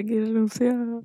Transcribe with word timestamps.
Corillo. 0.00 0.20
Ricky 0.20 0.20
renunció. 0.20 1.02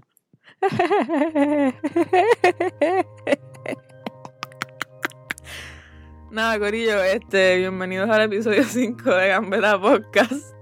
Nada, 6.32 6.60
Corillo, 6.60 7.04
este, 7.04 7.58
bienvenidos 7.58 8.10
al 8.10 8.24
episodio 8.24 8.64
5 8.68 9.10
de 9.10 9.28
Gambeta 9.30 9.80
Podcast. 9.80 10.56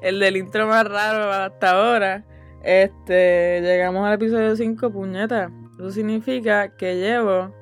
El 0.00 0.18
del 0.20 0.36
intro 0.36 0.66
más 0.66 0.86
raro 0.86 1.30
hasta 1.30 1.70
ahora. 1.70 2.24
Este, 2.62 3.60
llegamos 3.60 4.06
al 4.06 4.14
episodio 4.14 4.56
5, 4.56 4.90
puñeta. 4.90 5.50
Eso 5.74 5.90
significa 5.90 6.76
que 6.76 6.96
llevo 6.96 7.54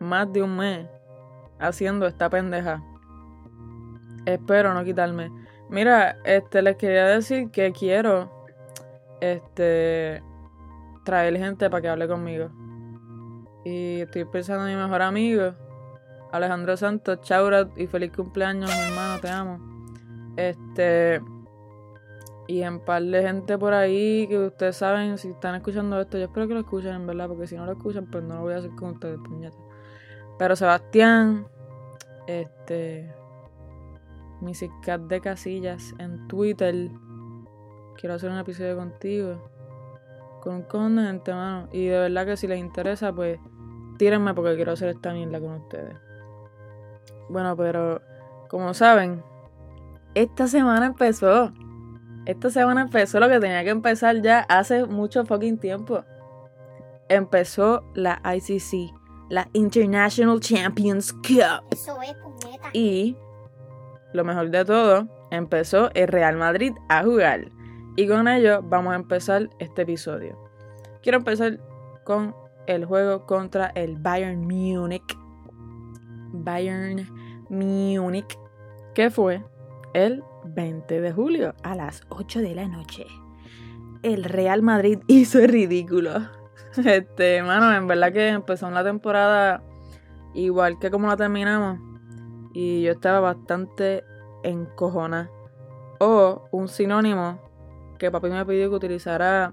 más 0.00 0.32
de 0.32 0.42
un 0.42 0.56
mes 0.56 0.86
haciendo 1.58 2.06
esta 2.06 2.28
pendeja. 2.28 2.82
Espero 4.26 4.74
no 4.74 4.84
quitarme. 4.84 5.30
Mira, 5.70 6.18
este, 6.24 6.62
les 6.62 6.76
quería 6.76 7.06
decir 7.06 7.50
que 7.50 7.72
quiero, 7.72 8.41
este, 9.22 10.20
traer 11.04 11.38
gente 11.38 11.70
para 11.70 11.80
que 11.80 11.88
hable 11.88 12.08
conmigo. 12.08 12.50
Y 13.64 14.00
estoy 14.00 14.24
pensando 14.24 14.66
en 14.66 14.76
mi 14.76 14.82
mejor 14.82 15.00
amigo, 15.00 15.54
Alejandro 16.32 16.76
Santos, 16.76 17.20
Chaura 17.20 17.68
y 17.76 17.86
feliz 17.86 18.10
cumpleaños, 18.10 18.68
mi 18.74 18.82
hermano, 18.82 19.20
te 19.20 19.28
amo. 19.28 19.60
Este, 20.36 21.20
y 22.48 22.62
en 22.62 22.80
par 22.80 23.04
de 23.04 23.22
gente 23.22 23.56
por 23.56 23.74
ahí 23.74 24.26
que 24.26 24.38
ustedes 24.38 24.76
saben, 24.76 25.16
si 25.18 25.28
están 25.28 25.54
escuchando 25.54 26.00
esto, 26.00 26.18
yo 26.18 26.24
espero 26.24 26.48
que 26.48 26.54
lo 26.54 26.60
escuchen, 26.60 26.92
en 26.92 27.06
verdad, 27.06 27.28
porque 27.28 27.46
si 27.46 27.54
no 27.54 27.64
lo 27.64 27.72
escuchan, 27.72 28.10
pues 28.10 28.24
no 28.24 28.34
lo 28.34 28.40
voy 28.40 28.54
a 28.54 28.56
hacer 28.56 28.72
con 28.72 28.90
ustedes, 28.90 29.20
puñeta. 29.24 29.56
Pero 30.36 30.56
Sebastián, 30.56 31.46
este, 32.26 33.14
mi 34.40 34.52
Cat 34.84 35.02
de 35.02 35.20
Casillas 35.20 35.94
en 36.00 36.26
Twitter, 36.26 36.90
quiero 37.98 38.14
hacer 38.14 38.30
un 38.30 38.38
episodio 38.38 38.76
contigo, 38.76 39.50
con 40.42 40.56
un 40.56 40.62
cojón 40.62 40.96
de 40.96 41.02
gente, 41.04 41.32
mano. 41.32 41.68
Y 41.72 41.86
de 41.86 41.98
verdad 41.98 42.26
que 42.26 42.36
si 42.36 42.46
les 42.46 42.58
interesa, 42.58 43.12
pues 43.12 43.38
tírenme 43.98 44.34
porque 44.34 44.56
quiero 44.56 44.72
hacer 44.72 44.88
esta 44.88 45.12
mierda 45.12 45.40
con 45.40 45.52
ustedes. 45.52 45.96
Bueno, 47.28 47.56
pero 47.56 48.00
como 48.48 48.74
saben, 48.74 49.22
esta 50.14 50.46
semana 50.46 50.86
empezó. 50.86 51.52
Esta 52.26 52.50
semana 52.50 52.82
empezó 52.82 53.18
lo 53.18 53.28
que 53.28 53.40
tenía 53.40 53.64
que 53.64 53.70
empezar 53.70 54.20
ya 54.22 54.40
hace 54.40 54.86
mucho 54.86 55.24
fucking 55.24 55.58
tiempo. 55.58 56.04
Empezó 57.08 57.84
la 57.94 58.20
ICC, 58.24 58.94
la 59.28 59.48
International 59.54 60.38
Champions 60.40 61.12
Cup. 61.12 61.64
Eso 61.70 62.00
es, 62.02 62.14
puñeta. 62.14 62.68
Y 62.72 63.16
lo 64.12 64.24
mejor 64.24 64.50
de 64.50 64.64
todo, 64.64 65.08
empezó 65.30 65.90
el 65.94 66.08
Real 66.08 66.36
Madrid 66.36 66.72
a 66.88 67.02
jugar. 67.02 67.50
Y 67.94 68.08
con 68.08 68.26
ello 68.26 68.62
vamos 68.62 68.94
a 68.94 68.96
empezar 68.96 69.50
este 69.58 69.82
episodio. 69.82 70.38
Quiero 71.02 71.18
empezar 71.18 71.60
con 72.04 72.34
el 72.66 72.86
juego 72.86 73.26
contra 73.26 73.66
el 73.74 73.96
Bayern 73.96 74.40
Múnich. 74.40 75.18
Bayern 76.32 77.06
Múnich, 77.50 78.38
que 78.94 79.10
fue 79.10 79.44
el 79.92 80.24
20 80.44 81.02
de 81.02 81.12
julio 81.12 81.54
a 81.62 81.74
las 81.74 82.02
8 82.08 82.40
de 82.40 82.54
la 82.54 82.66
noche. 82.66 83.04
El 84.02 84.24
Real 84.24 84.62
Madrid 84.62 85.00
hizo 85.06 85.38
el 85.40 85.48
ridículo. 85.48 86.12
Este, 86.82 87.42
mano, 87.42 87.74
en 87.74 87.86
verdad 87.86 88.10
que 88.10 88.28
empezó 88.28 88.70
la 88.70 88.82
temporada 88.82 89.62
igual 90.32 90.78
que 90.78 90.90
como 90.90 91.08
la 91.08 91.18
terminamos. 91.18 91.78
Y 92.54 92.82
yo 92.82 92.92
estaba 92.92 93.20
bastante 93.20 94.02
encojona. 94.42 95.30
O 96.00 96.48
un 96.50 96.68
sinónimo 96.68 97.51
que 98.02 98.10
papi 98.10 98.30
me 98.30 98.44
pidió 98.44 98.68
que 98.68 98.74
utilizara 98.74 99.52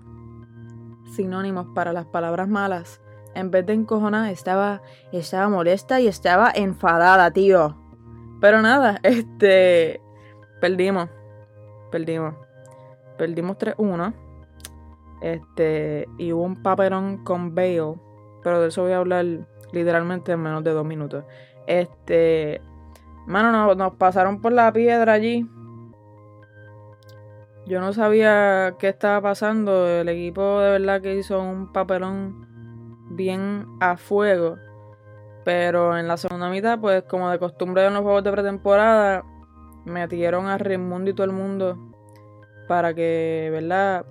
sinónimos 1.13 1.67
para 1.75 1.93
las 1.93 2.07
palabras 2.07 2.47
malas. 2.47 2.99
En 3.35 3.51
vez 3.51 3.63
de 3.67 3.73
encojona, 3.73 4.31
estaba, 4.31 4.81
estaba 5.11 5.49
molesta 5.49 5.99
y 5.99 6.07
estaba 6.07 6.51
enfadada, 6.55 7.29
tío. 7.29 7.77
Pero 8.41 8.63
nada, 8.63 8.99
este. 9.03 10.01
Perdimos. 10.59 11.09
Perdimos. 11.91 12.33
Perdimos 13.19 13.55
3-1. 13.59 14.15
Este. 15.21 16.09
Y 16.17 16.33
hubo 16.33 16.41
un 16.41 16.63
papelón 16.63 17.23
con 17.23 17.53
Bale. 17.53 17.99
Pero 18.41 18.61
de 18.61 18.69
eso 18.69 18.81
voy 18.81 18.93
a 18.93 18.97
hablar 18.97 19.25
literalmente 19.71 20.31
en 20.31 20.41
menos 20.41 20.63
de 20.63 20.71
dos 20.71 20.85
minutos. 20.85 21.23
Este. 21.67 22.63
Mano, 23.27 23.75
nos 23.75 23.93
pasaron 23.93 24.41
por 24.41 24.53
la 24.53 24.73
piedra 24.73 25.13
allí. 25.13 25.47
Yo 27.69 27.80
no 27.80 27.94
sabía 27.94 28.78
qué 28.80 28.90
estaba 28.90 29.22
pasando. 29.22 29.88
El 29.88 30.09
equipo 30.09 30.59
de 30.59 30.72
verdad 30.72 31.03
que 31.03 31.16
hizo 31.16 31.40
un 31.40 31.72
papelón 31.72 32.47
bien 33.12 33.68
a 33.80 33.96
fuego. 33.96 34.57
Pero 35.46 35.96
en 35.96 36.07
la 36.07 36.18
segunda 36.18 36.50
mitad, 36.50 36.80
pues 36.80 37.03
como 37.03 37.30
de 37.30 37.38
costumbre 37.38 37.85
en 37.85 37.94
los 37.94 38.02
juegos 38.02 38.24
de 38.24 38.31
pretemporada, 38.31 39.24
metieron 39.85 40.47
a 40.47 40.57
Raimundo 40.57 41.12
y 41.12 41.13
todo 41.13 41.25
el 41.25 41.31
mundo 41.31 41.78
para 42.68 42.96
que, 42.96 43.50
¿verdad? 43.52 44.03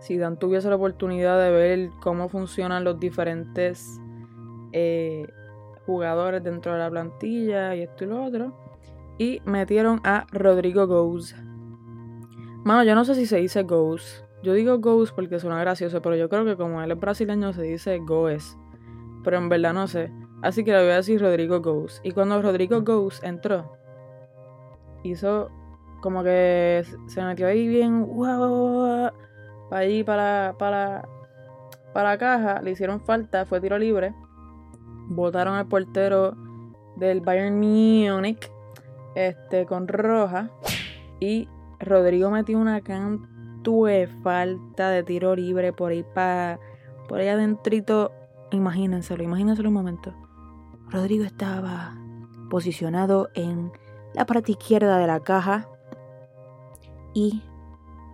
Si 0.00 0.18
Dan 0.18 0.36
tuviese 0.36 0.68
la 0.70 0.74
oportunidad 0.74 1.40
de 1.40 1.52
ver 1.52 1.90
cómo 2.02 2.28
funcionan 2.28 2.82
los 2.82 2.98
diferentes 2.98 4.00
eh, 4.72 5.24
jugadores 5.86 6.42
dentro 6.42 6.72
de 6.72 6.80
la 6.80 6.90
plantilla 6.90 7.76
y 7.76 7.82
esto 7.82 8.02
y 8.02 8.06
lo 8.08 8.24
otro. 8.24 8.52
Y 9.18 9.40
metieron 9.44 10.00
a 10.02 10.26
Rodrigo 10.32 10.88
Goes. 10.88 11.36
Mano, 12.64 12.84
yo 12.84 12.94
no 12.94 13.04
sé 13.04 13.14
si 13.14 13.26
se 13.26 13.38
dice 13.38 13.62
Goes. 13.62 14.24
Yo 14.42 14.52
digo 14.52 14.78
Goes 14.78 15.12
porque 15.12 15.38
suena 15.38 15.60
gracioso, 15.60 16.00
pero 16.02 16.16
yo 16.16 16.28
creo 16.28 16.44
que 16.44 16.56
como 16.56 16.82
él 16.82 16.90
es 16.90 16.98
brasileño 16.98 17.52
se 17.52 17.62
dice 17.62 17.98
Goes. 17.98 18.56
Pero 19.24 19.38
en 19.38 19.48
verdad 19.48 19.74
no 19.74 19.86
sé. 19.86 20.12
Así 20.42 20.64
que 20.64 20.72
le 20.72 20.82
voy 20.82 20.92
a 20.92 20.96
decir 20.96 21.20
Rodrigo 21.20 21.60
Goes. 21.60 22.00
Y 22.02 22.12
cuando 22.12 22.40
Rodrigo 22.40 22.82
Goes 22.82 23.22
entró, 23.22 23.76
hizo 25.02 25.50
como 26.00 26.22
que 26.22 26.84
se 27.06 27.22
metió 27.22 27.46
ahí 27.46 27.68
bien, 27.68 28.06
wow, 28.06 29.10
para 29.68 29.82
allí, 29.82 30.02
para, 30.02 30.54
para, 30.58 31.08
para 31.92 32.10
la 32.10 32.18
caja, 32.18 32.62
le 32.62 32.70
hicieron 32.70 33.00
falta, 33.00 33.44
fue 33.44 33.60
tiro 33.60 33.78
libre, 33.78 34.14
botaron 35.08 35.54
al 35.54 35.68
portero 35.68 36.36
del 36.96 37.20
Bayern 37.20 37.58
Munich, 37.58 38.50
este, 39.14 39.66
con 39.66 39.88
roja, 39.88 40.50
y 41.20 41.48
Rodrigo 41.80 42.30
metió 42.30 42.58
una 42.58 42.80
canto 42.82 43.84
de 43.84 44.06
falta 44.22 44.90
de 44.90 45.02
tiro 45.02 45.34
libre 45.34 45.72
por 45.72 45.92
ahí 45.92 46.04
para, 46.14 46.58
por 47.08 47.20
ahí 47.20 47.28
adentrito, 47.28 48.12
imagínenselo, 48.50 49.22
imagínenselo 49.22 49.68
un 49.68 49.74
momento. 49.74 50.14
Rodrigo 50.88 51.24
estaba 51.24 51.96
posicionado 52.50 53.28
en 53.34 53.72
la 54.14 54.26
parte 54.26 54.52
izquierda 54.52 54.98
de 54.98 55.06
la 55.06 55.20
caja 55.20 55.68
y 57.14 57.42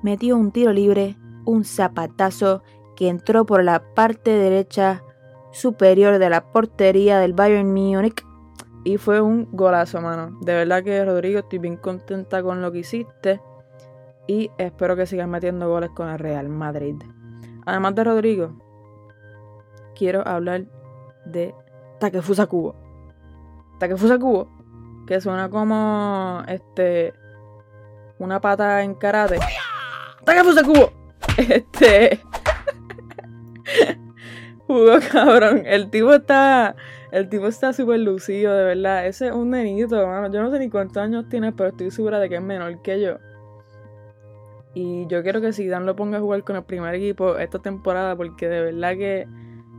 metió 0.03 0.37
un 0.37 0.53
tiro 0.53 0.73
libre, 0.73 1.17
un 1.45 1.65
zapatazo 1.65 2.63
que 2.97 3.09
entró 3.09 3.47
por 3.47 3.65
la 3.65 3.95
parte 3.95 4.31
derecha 4.31 5.03
superior 5.53 6.19
de 6.19 6.31
la 6.31 6.53
portería 6.53 7.19
del 7.19 7.33
Bayern 7.33 7.73
Múnich 7.73 8.25
y 8.85 8.99
fue 8.99 9.21
un 9.21 9.49
golazo, 9.53 10.01
mano. 10.01 10.39
De 10.43 10.55
verdad 10.55 10.85
que 10.85 11.05
Rodrigo 11.05 11.41
estoy 11.41 11.59
bien 11.59 11.77
contenta 11.77 12.43
con 12.43 12.63
lo 12.63 12.71
que 12.71 12.79
hiciste 12.79 13.41
y 14.27 14.51
espero 14.59 14.97
que 14.97 15.07
sigas 15.07 15.29
metiendo 15.29 15.69
goles 15.69 15.91
con 15.91 16.09
el 16.09 16.19
Real 16.19 16.49
Madrid. 16.49 16.97
Además 17.65 17.95
de 17.95 18.05
Rodrigo, 18.05 18.53
quiero 19.95 20.27
hablar 20.27 20.65
de 21.25 21.55
Takefusa 21.99 22.47
Kubo. 22.47 22.75
Takefusa 23.79 24.19
Kubo 24.19 24.57
que 25.07 25.21
suena 25.21 25.49
como 25.49 26.43
este 26.49 27.15
una 28.19 28.41
pata 28.41 28.83
en 28.83 28.95
karate. 28.95 29.39
¡Takefusa 30.25 30.63
cubo! 30.65 30.93
Este 31.39 32.21
jugó 34.67 34.99
cabrón. 35.13 35.63
El 35.65 35.91
tipo 35.91 36.13
está 36.15 36.75
el 37.13 37.29
tipo 37.29 37.47
está 37.47 37.73
súper 37.73 38.01
lucido, 38.01 38.55
de 38.55 38.65
verdad. 38.65 39.07
Ese 39.07 39.29
es 39.29 39.33
un 39.33 39.51
nenito, 39.51 40.01
hermano. 40.01 40.33
Yo 40.33 40.43
no 40.43 40.51
sé 40.51 40.59
ni 40.59 40.69
cuántos 40.69 40.97
años 40.97 41.29
tiene, 41.29 41.53
pero 41.53 41.71
estoy 41.71 41.91
segura 41.91 42.19
de 42.19 42.29
que 42.29 42.37
es 42.37 42.43
menor 42.43 42.83
que 42.83 43.01
yo. 43.01 43.19
Y 44.77 45.07
yo 45.07 45.23
quiero 45.23 45.41
que 45.41 45.53
Dan 45.69 45.87
lo 45.87 45.97
ponga 45.97 46.19
a 46.19 46.21
jugar 46.21 46.45
con 46.45 46.55
el 46.55 46.63
primer 46.63 46.95
equipo 46.97 47.39
esta 47.39 47.59
temporada, 47.61 48.15
porque 48.15 48.47
de 48.47 48.61
verdad 48.61 48.95
que 48.95 49.27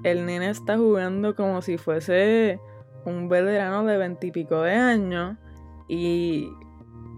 el 0.01 0.25
nene 0.25 0.49
está 0.49 0.75
jugando 0.75 1.35
como 1.35 1.61
si 1.61 1.77
fuese 1.77 2.59
un 3.05 3.29
veterano 3.29 3.85
de 3.85 3.95
veintipico 3.95 4.63
de 4.63 4.71
años 4.73 5.37
y 5.87 6.49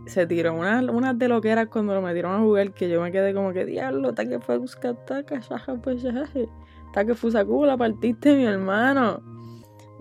se 0.07 0.27
tiró 0.27 0.55
unas 0.55 0.83
una 0.89 1.13
de 1.13 1.29
lo 1.29 1.39
que 1.39 1.51
era 1.51 1.67
cuando 1.67 1.93
lo 1.93 2.01
metieron 2.01 2.33
a 2.33 2.39
jugar 2.39 2.73
que 2.73 2.89
yo 2.89 3.01
me 3.01 3.13
quedé 3.13 3.33
como 3.33 3.53
que 3.53 3.63
diablo, 3.63 4.13
ta 4.13 4.25
que 4.25 4.41
fue 4.41 4.57
buscar 4.57 4.97
taca, 5.05 5.39
pues 5.81 6.05
ta 6.93 7.05
que 7.05 7.15
fue 7.15 7.31
la 7.65 7.77
partiste 7.77 8.35
mi 8.35 8.43
hermano. 8.43 9.21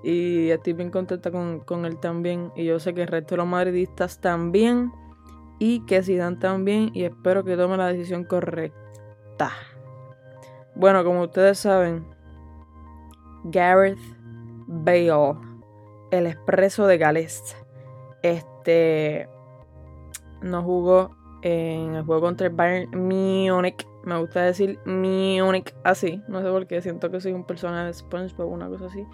Y 0.03 0.51
estoy 0.51 0.73
bien 0.73 0.91
contenta 0.91 1.31
con, 1.31 1.61
con 1.61 1.85
él 1.85 2.01
también. 2.01 2.51
Y 2.57 2.65
yo 2.65 2.81
sé 2.81 2.93
que 2.93 3.03
el 3.03 3.09
resto 3.09 3.37
de 3.37 3.37
los 3.37 3.47
madridistas 3.47 4.21
también. 4.21 4.91
Y 5.59 5.85
que 5.87 6.03
Zidane 6.03 6.37
también 6.37 6.91
y 6.95 7.05
espero 7.05 7.45
que 7.45 7.57
tome 7.57 7.77
la 7.77 7.89
decisión 7.89 8.25
correcta. 8.25 9.53
Bueno, 10.75 11.05
como 11.05 11.23
ustedes 11.23 11.59
saben, 11.59 12.07
Gareth 13.45 13.99
Bale, 14.67 15.35
el 16.11 16.27
expreso 16.27 16.87
de 16.87 16.99
Gales, 16.99 17.57
este 18.23 19.29
no 20.43 20.63
jugó 20.63 21.17
en 21.43 21.97
el 21.97 22.05
juego 22.05 22.23
contra 22.23 22.47
el 22.47 22.55
Bayern 22.55 22.91
Munich. 22.97 23.87
Me 24.05 24.19
gusta 24.19 24.43
decir 24.43 24.79
Munich 24.85 25.75
así, 25.85 26.23
no 26.29 26.43
sé 26.43 26.49
por 26.49 26.67
qué, 26.67 26.81
siento 26.81 27.11
que 27.11 27.21
soy 27.21 27.33
un 27.33 27.45
personaje 27.45 27.87
de 27.87 27.95
SpongeBob 27.95 28.51
una 28.51 28.69
cosa 28.69 28.87
así. 28.87 29.05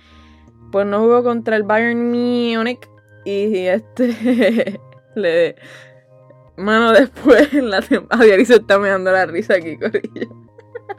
Pues 0.70 0.86
no 0.86 1.00
jugó 1.00 1.22
contra 1.22 1.56
el 1.56 1.62
Bayern 1.62 2.10
Munich 2.10 2.88
y 3.24 3.66
este 3.66 4.80
le 5.14 5.56
Mano, 6.56 6.92
después 6.92 7.52
en 7.52 7.70
la 7.70 7.82
temporada. 7.82 8.24
se 8.44 8.54
está 8.54 8.78
me 8.78 8.88
dando 8.88 9.10
la 9.10 9.26
risa 9.26 9.54
aquí, 9.54 9.76
Corillo. 9.76 10.28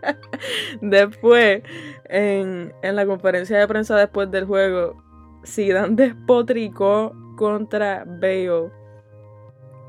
después, 0.82 1.64
en, 2.06 2.74
en, 2.82 2.96
la 2.96 3.06
conferencia 3.06 3.58
de 3.58 3.68
prensa 3.68 3.96
después 3.96 4.30
del 4.32 4.46
juego, 4.46 5.02
Zidane 5.46 5.96
despotricó 5.96 7.14
contra 7.38 8.04
Bale. 8.06 8.72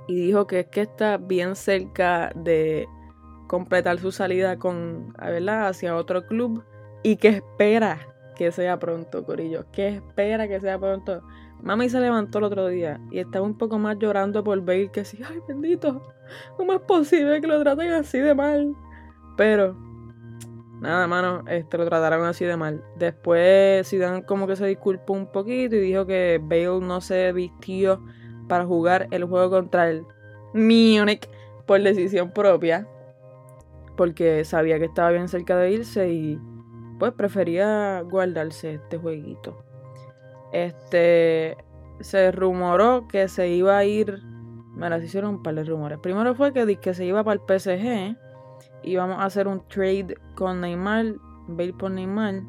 Y 0.08 0.26
dijo 0.26 0.46
que 0.46 0.60
es 0.60 0.66
que 0.66 0.82
está 0.82 1.16
bien 1.16 1.56
cerca 1.56 2.30
de 2.36 2.86
completar 3.48 3.98
su 3.98 4.12
salida 4.12 4.56
con, 4.56 5.12
¿verdad? 5.14 5.68
hacia 5.68 5.96
otro 5.96 6.26
club. 6.26 6.62
Y 7.02 7.16
que 7.16 7.28
espera 7.28 8.14
que 8.36 8.52
sea 8.52 8.78
pronto, 8.78 9.24
Corillo. 9.24 9.66
Que 9.72 9.88
espera 9.88 10.46
que 10.46 10.60
sea 10.60 10.78
pronto. 10.78 11.22
Mami 11.66 11.88
se 11.88 11.98
levantó 11.98 12.38
el 12.38 12.44
otro 12.44 12.68
día 12.68 13.00
y 13.10 13.18
estaba 13.18 13.44
un 13.44 13.58
poco 13.58 13.76
más 13.76 13.98
llorando 13.98 14.44
por 14.44 14.60
Bale 14.60 14.88
que 14.92 15.04
sí, 15.04 15.18
ay 15.28 15.40
bendito, 15.48 16.00
¿cómo 16.56 16.74
es 16.74 16.80
posible 16.82 17.40
que 17.40 17.48
lo 17.48 17.60
traten 17.60 17.92
así 17.92 18.20
de 18.20 18.36
mal? 18.36 18.72
Pero, 19.36 19.76
nada, 20.80 21.08
mano, 21.08 21.42
este, 21.48 21.76
lo 21.76 21.84
trataron 21.86 22.24
así 22.24 22.44
de 22.44 22.56
mal. 22.56 22.84
Después 22.94 23.88
Zidane 23.88 24.24
como 24.24 24.46
que 24.46 24.54
se 24.54 24.64
disculpó 24.64 25.14
un 25.14 25.26
poquito 25.26 25.74
y 25.74 25.80
dijo 25.80 26.06
que 26.06 26.40
Bale 26.40 26.86
no 26.86 27.00
se 27.00 27.32
vistió 27.32 28.00
para 28.46 28.64
jugar 28.64 29.08
el 29.10 29.24
juego 29.24 29.50
contra 29.50 29.90
el 29.90 30.04
Munich 30.54 31.28
por 31.66 31.82
decisión 31.82 32.30
propia. 32.30 32.86
Porque 33.96 34.44
sabía 34.44 34.78
que 34.78 34.84
estaba 34.84 35.10
bien 35.10 35.26
cerca 35.26 35.56
de 35.56 35.72
irse 35.72 36.10
y 36.10 36.38
pues 37.00 37.12
prefería 37.12 38.02
guardarse 38.02 38.74
este 38.74 38.98
jueguito. 38.98 39.65
Este 40.52 41.56
se 42.00 42.30
rumoró 42.32 43.06
que 43.08 43.28
se 43.28 43.48
iba 43.48 43.76
a 43.76 43.84
ir. 43.84 44.22
Bueno, 44.76 44.98
se 44.98 45.06
hicieron 45.06 45.36
un 45.36 45.42
par 45.42 45.54
de 45.54 45.64
rumores. 45.64 45.98
Primero 45.98 46.34
fue 46.34 46.52
que, 46.52 46.76
que 46.76 46.94
se 46.94 47.04
iba 47.04 47.24
para 47.24 47.40
el 47.40 47.60
PSG. 47.60 48.16
Íbamos 48.82 49.18
a 49.18 49.24
hacer 49.24 49.48
un 49.48 49.66
trade 49.68 50.16
con 50.34 50.60
Neymar. 50.60 51.14
Bale 51.48 51.72
por 51.72 51.90
Neymar. 51.90 52.42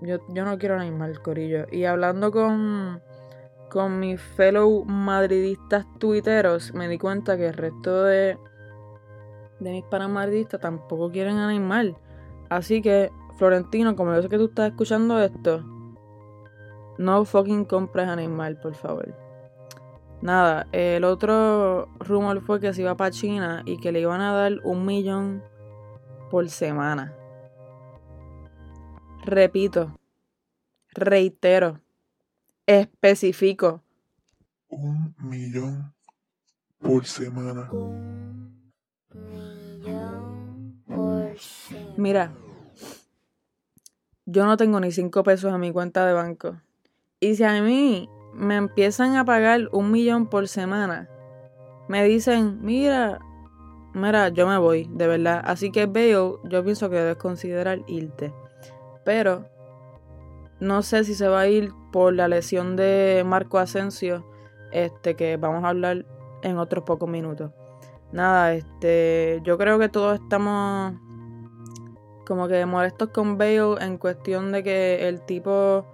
Yo, 0.00 0.18
yo 0.28 0.44
no 0.44 0.58
quiero 0.58 0.78
Neymar, 0.78 1.20
Corillo. 1.20 1.66
Y 1.70 1.84
hablando 1.84 2.32
con, 2.32 3.00
con 3.70 4.00
mis 4.00 4.20
fellow 4.20 4.84
madridistas 4.84 5.86
tuiteros, 5.98 6.72
me 6.74 6.88
di 6.88 6.98
cuenta 6.98 7.36
que 7.36 7.48
el 7.48 7.54
resto 7.54 8.04
de, 8.04 8.38
de 9.60 9.70
mis 9.70 9.84
panas 9.84 10.10
madridistas 10.10 10.60
tampoco 10.60 11.10
quieren 11.10 11.36
a 11.36 11.48
Neymar. 11.48 11.94
Así 12.48 12.82
que, 12.82 13.12
Florentino, 13.36 13.94
como 13.94 14.14
yo 14.14 14.22
sé 14.22 14.28
que 14.28 14.38
tú 14.38 14.46
estás 14.46 14.70
escuchando 14.70 15.20
esto, 15.22 15.64
no 17.02 17.24
fucking 17.24 17.64
compres 17.64 18.08
animal, 18.08 18.58
por 18.58 18.74
favor. 18.74 19.14
Nada, 20.22 20.68
el 20.72 21.02
otro 21.04 21.88
rumor 21.98 22.40
fue 22.42 22.60
que 22.60 22.72
se 22.72 22.82
iba 22.82 22.96
para 22.96 23.10
China 23.10 23.62
y 23.66 23.78
que 23.78 23.90
le 23.90 24.00
iban 24.00 24.20
a 24.20 24.32
dar 24.32 24.52
un 24.62 24.86
millón 24.86 25.42
por 26.30 26.48
semana. 26.48 27.12
Repito, 29.24 29.98
reitero, 30.94 31.80
especifico. 32.66 33.82
Un 34.68 35.14
millón 35.18 35.92
por 36.78 37.04
semana. 37.04 37.68
Mira, 41.96 42.32
yo 44.24 44.46
no 44.46 44.56
tengo 44.56 44.78
ni 44.78 44.92
cinco 44.92 45.22
pesos 45.24 45.52
en 45.52 45.60
mi 45.60 45.72
cuenta 45.72 46.06
de 46.06 46.12
banco. 46.12 46.60
Y 47.22 47.36
si 47.36 47.44
a 47.44 47.62
mí 47.62 48.10
me 48.34 48.56
empiezan 48.56 49.14
a 49.14 49.24
pagar 49.24 49.68
un 49.70 49.92
millón 49.92 50.26
por 50.26 50.48
semana, 50.48 51.08
me 51.86 52.02
dicen, 52.02 52.58
mira, 52.62 53.20
mira, 53.94 54.30
yo 54.30 54.48
me 54.48 54.58
voy, 54.58 54.90
de 54.90 55.06
verdad. 55.06 55.40
Así 55.44 55.70
que 55.70 55.86
veo, 55.86 56.40
yo 56.42 56.64
pienso 56.64 56.90
que 56.90 56.96
debes 56.96 57.18
considerar 57.18 57.84
irte. 57.86 58.34
Pero 59.04 59.44
no 60.58 60.82
sé 60.82 61.04
si 61.04 61.14
se 61.14 61.28
va 61.28 61.42
a 61.42 61.46
ir 61.46 61.72
por 61.92 62.12
la 62.12 62.26
lesión 62.26 62.74
de 62.74 63.22
Marco 63.24 63.60
Asensio, 63.60 64.28
este, 64.72 65.14
que 65.14 65.36
vamos 65.36 65.62
a 65.62 65.68
hablar 65.68 66.04
en 66.42 66.58
otros 66.58 66.82
pocos 66.82 67.08
minutos. 67.08 67.52
Nada, 68.10 68.52
este, 68.52 69.40
yo 69.44 69.56
creo 69.58 69.78
que 69.78 69.88
todos 69.88 70.18
estamos 70.20 70.94
como 72.26 72.48
que 72.48 72.66
molestos 72.66 73.10
con 73.10 73.38
Bale 73.38 73.76
en 73.80 73.96
cuestión 73.96 74.50
de 74.50 74.64
que 74.64 75.06
el 75.06 75.20
tipo 75.20 75.86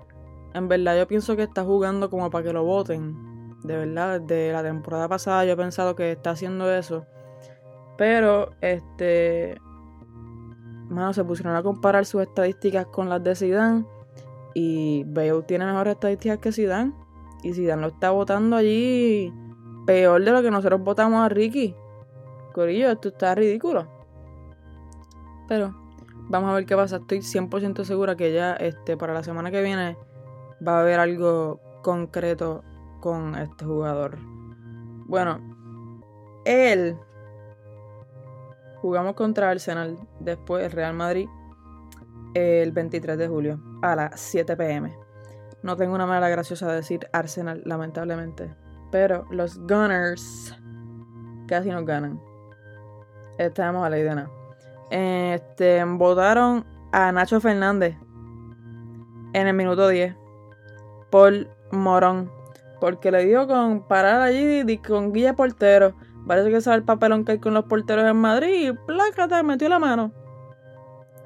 en 0.55 0.69
verdad 0.69 0.97
yo 0.97 1.07
pienso 1.07 1.37
que 1.37 1.43
está 1.43 1.65
jugando 1.65 2.11
como 2.11 2.31
para 2.31 2.45
que 2.45 2.53
lo 2.53 2.65
voten. 2.65 3.17
De 3.63 3.77
verdad, 3.77 4.21
desde 4.21 4.53
la 4.53 4.63
temporada 4.63 5.09
pasada 5.09 5.45
yo 5.45 5.53
he 5.53 5.57
pensado 5.57 5.95
que 5.95 6.13
está 6.13 6.31
haciendo 6.31 6.73
eso. 6.73 7.07
Pero, 7.97 8.51
este... 8.61 9.61
Mano, 10.89 11.13
se 11.13 11.25
pusieron 11.25 11.55
a 11.55 11.63
comparar 11.63 12.07
sus 12.07 12.23
estadísticas 12.23 12.87
con 12.87 13.09
las 13.09 13.23
de 13.23 13.35
Zidane. 13.35 13.85
Y 14.55 15.05
Bale 15.05 15.43
tiene 15.43 15.67
mejores 15.67 15.95
estadísticas 15.95 16.39
que 16.39 16.53
Zidane. 16.53 16.93
Y 17.43 17.53
Zidane 17.53 17.83
lo 17.83 17.89
está 17.89 18.11
votando 18.11 18.57
allí 18.57 19.33
peor 19.87 20.23
de 20.23 20.31
lo 20.33 20.43
que 20.43 20.51
nosotros 20.51 20.83
votamos 20.83 21.25
a 21.25 21.29
Ricky. 21.29 21.75
Corillo, 22.53 22.91
esto 22.91 23.09
está 23.09 23.35
ridículo. 23.35 23.87
Pero 25.49 25.75
vamos 26.29 26.51
a 26.51 26.55
ver 26.55 26.67
qué 26.67 26.77
pasa. 26.77 26.97
Estoy 26.97 27.19
100% 27.19 27.85
segura 27.85 28.17
que 28.17 28.33
ya 28.33 28.55
este, 28.55 28.97
para 28.97 29.15
la 29.15 29.23
semana 29.23 29.51
que 29.51 29.63
viene 29.63 29.97
va 30.67 30.79
a 30.79 30.81
haber 30.81 31.01
algo 31.01 31.61
concreto 31.83 32.65
con 33.01 33.35
este 33.37 33.65
jugador. 33.65 34.19
Bueno, 35.07 35.41
él 36.45 36.97
jugamos 38.81 39.15
contra 39.15 39.51
Arsenal, 39.51 39.99
después 40.21 40.73
Real 40.73 40.95
Madrid, 40.95 41.29
el 42.35 42.73
23 42.73 43.19
de 43.19 43.29
julio 43.29 43.61
a 43.83 43.97
las 43.97 44.21
7 44.21 44.57
pm. 44.57 44.97
No 45.63 45.77
tengo 45.77 45.95
una 45.95 46.07
manera 46.07 46.29
graciosa 46.29 46.69
de 46.69 46.77
decir 46.77 47.09
Arsenal, 47.13 47.63
lamentablemente. 47.65 48.55
Pero 48.91 49.27
los 49.31 49.59
Gunners 49.59 50.57
casi 51.47 51.71
nos 51.71 51.85
ganan. 51.85 52.21
Estamos 53.39 53.85
a 53.85 53.91
la 53.91 53.99
idea. 53.99 54.31
Este, 54.91 55.85
votaron 55.85 56.65
a 56.93 57.13
Nacho 57.13 57.41
Fernández 57.41 57.97
en 59.35 59.47
el 59.47 59.55
minuto 59.55 59.89
10 59.89 60.15
por 61.11 61.49
morón. 61.71 62.31
Porque 62.81 63.11
le 63.11 63.27
dio 63.27 63.47
con 63.47 63.87
parar 63.87 64.21
allí 64.21 64.63
y 64.67 64.79
con 64.79 65.13
guía 65.13 65.35
portero. 65.35 65.95
Parece 66.27 66.51
que 66.51 66.61
sabe 66.61 66.77
el 66.77 66.85
papelón 66.85 67.25
que 67.25 67.33
hay 67.33 67.39
con 67.39 67.55
los 67.55 67.65
porteros 67.65 68.05
en 68.05 68.17
Madrid 68.17 68.69
y 68.69 68.73
plácate, 68.73 69.43
metió 69.43 69.69
la 69.69 69.79
mano. 69.79 70.13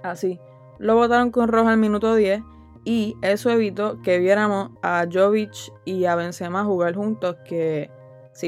Así. 0.03 0.41
Lo 0.79 0.97
votaron 0.97 1.31
con 1.31 1.49
roja 1.49 1.73
al 1.73 1.79
minuto 1.79 2.15
10 2.15 2.43
y 2.85 3.17
eso 3.23 3.51
evitó 3.51 4.01
que 4.03 4.19
viéramos 4.19 4.71
a 4.83 5.05
Jovic 5.11 5.73
y 5.85 6.07
a 6.07 6.17
Benzema 6.17 6.65
jugar 6.65 6.95
juntos 6.95 7.37
que 7.45 7.91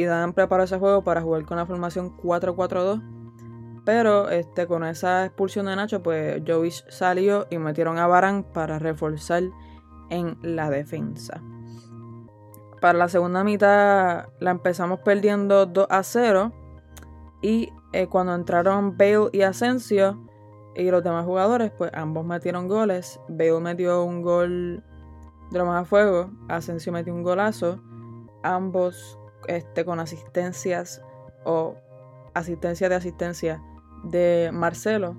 dan 0.07 0.33
preparó 0.33 0.65
ese 0.65 0.79
juego 0.79 1.05
para 1.05 1.23
jugar 1.23 1.45
con 1.45 1.57
la 1.57 1.67
formación 1.67 2.17
4-4-2. 2.17 3.03
Pero 3.85 4.31
este, 4.31 4.67
con 4.67 4.83
esa 4.83 5.27
expulsión 5.27 5.67
de 5.67 5.77
Nacho, 5.77 6.03
pues 6.03 6.43
Jovic 6.47 6.89
salió 6.89 7.47
y 7.51 7.59
metieron 7.59 7.99
a 7.99 8.07
Barán 8.07 8.43
para 8.43 8.79
reforzar 8.79 9.43
en 10.11 10.39
la 10.43 10.71
defensa. 10.71 11.43
Para 12.81 12.99
la 12.99 13.09
segunda 13.09 13.45
mitad 13.45 14.27
la 14.41 14.51
empezamos 14.51 15.01
perdiendo 15.01 15.67
2 15.67 15.87
a 15.89 16.03
0 16.03 16.53
y 17.41 17.73
eh, 17.93 18.09
cuando 18.09 18.35
entraron 18.35 18.97
Bale 18.97 19.29
y 19.33 19.43
Asensio 19.43 20.19
y 20.75 20.91
los 20.91 21.03
demás 21.05 21.25
jugadores, 21.25 21.71
pues 21.71 21.91
ambos 21.95 22.25
metieron 22.27 22.69
goles. 22.69 23.21
Bale 23.29 23.61
metió 23.61 24.05
un 24.05 24.23
gol 24.23 24.83
de 25.51 25.59
lo 25.59 25.67
más 25.67 25.83
a 25.83 25.85
fuego, 25.85 26.31
Asensio 26.49 26.93
metió 26.93 27.15
un 27.15 27.23
golazo, 27.23 27.81
ambos 28.43 29.19
este, 29.47 29.85
con 29.85 30.01
asistencias 30.01 31.03
o 31.45 31.77
asistencia 32.35 32.89
de 32.89 32.95
asistencia 32.97 33.63
de 34.05 34.51
Marcelo, 34.53 35.17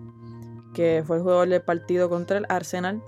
que 0.74 1.04
fue 1.06 1.18
el 1.18 1.24
jugador 1.24 1.48
del 1.48 1.62
partido 1.62 2.10
contra 2.10 2.38
el 2.38 2.46
Arsenal. 2.50 3.02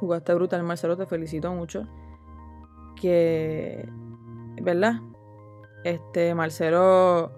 Jugaste 0.00 0.34
brutal, 0.34 0.62
Marcelo, 0.62 0.96
te 0.96 1.06
felicito 1.06 1.52
mucho. 1.52 1.86
Que, 2.96 3.88
¿verdad? 4.60 4.94
este 5.84 6.34
Marcelo 6.34 7.32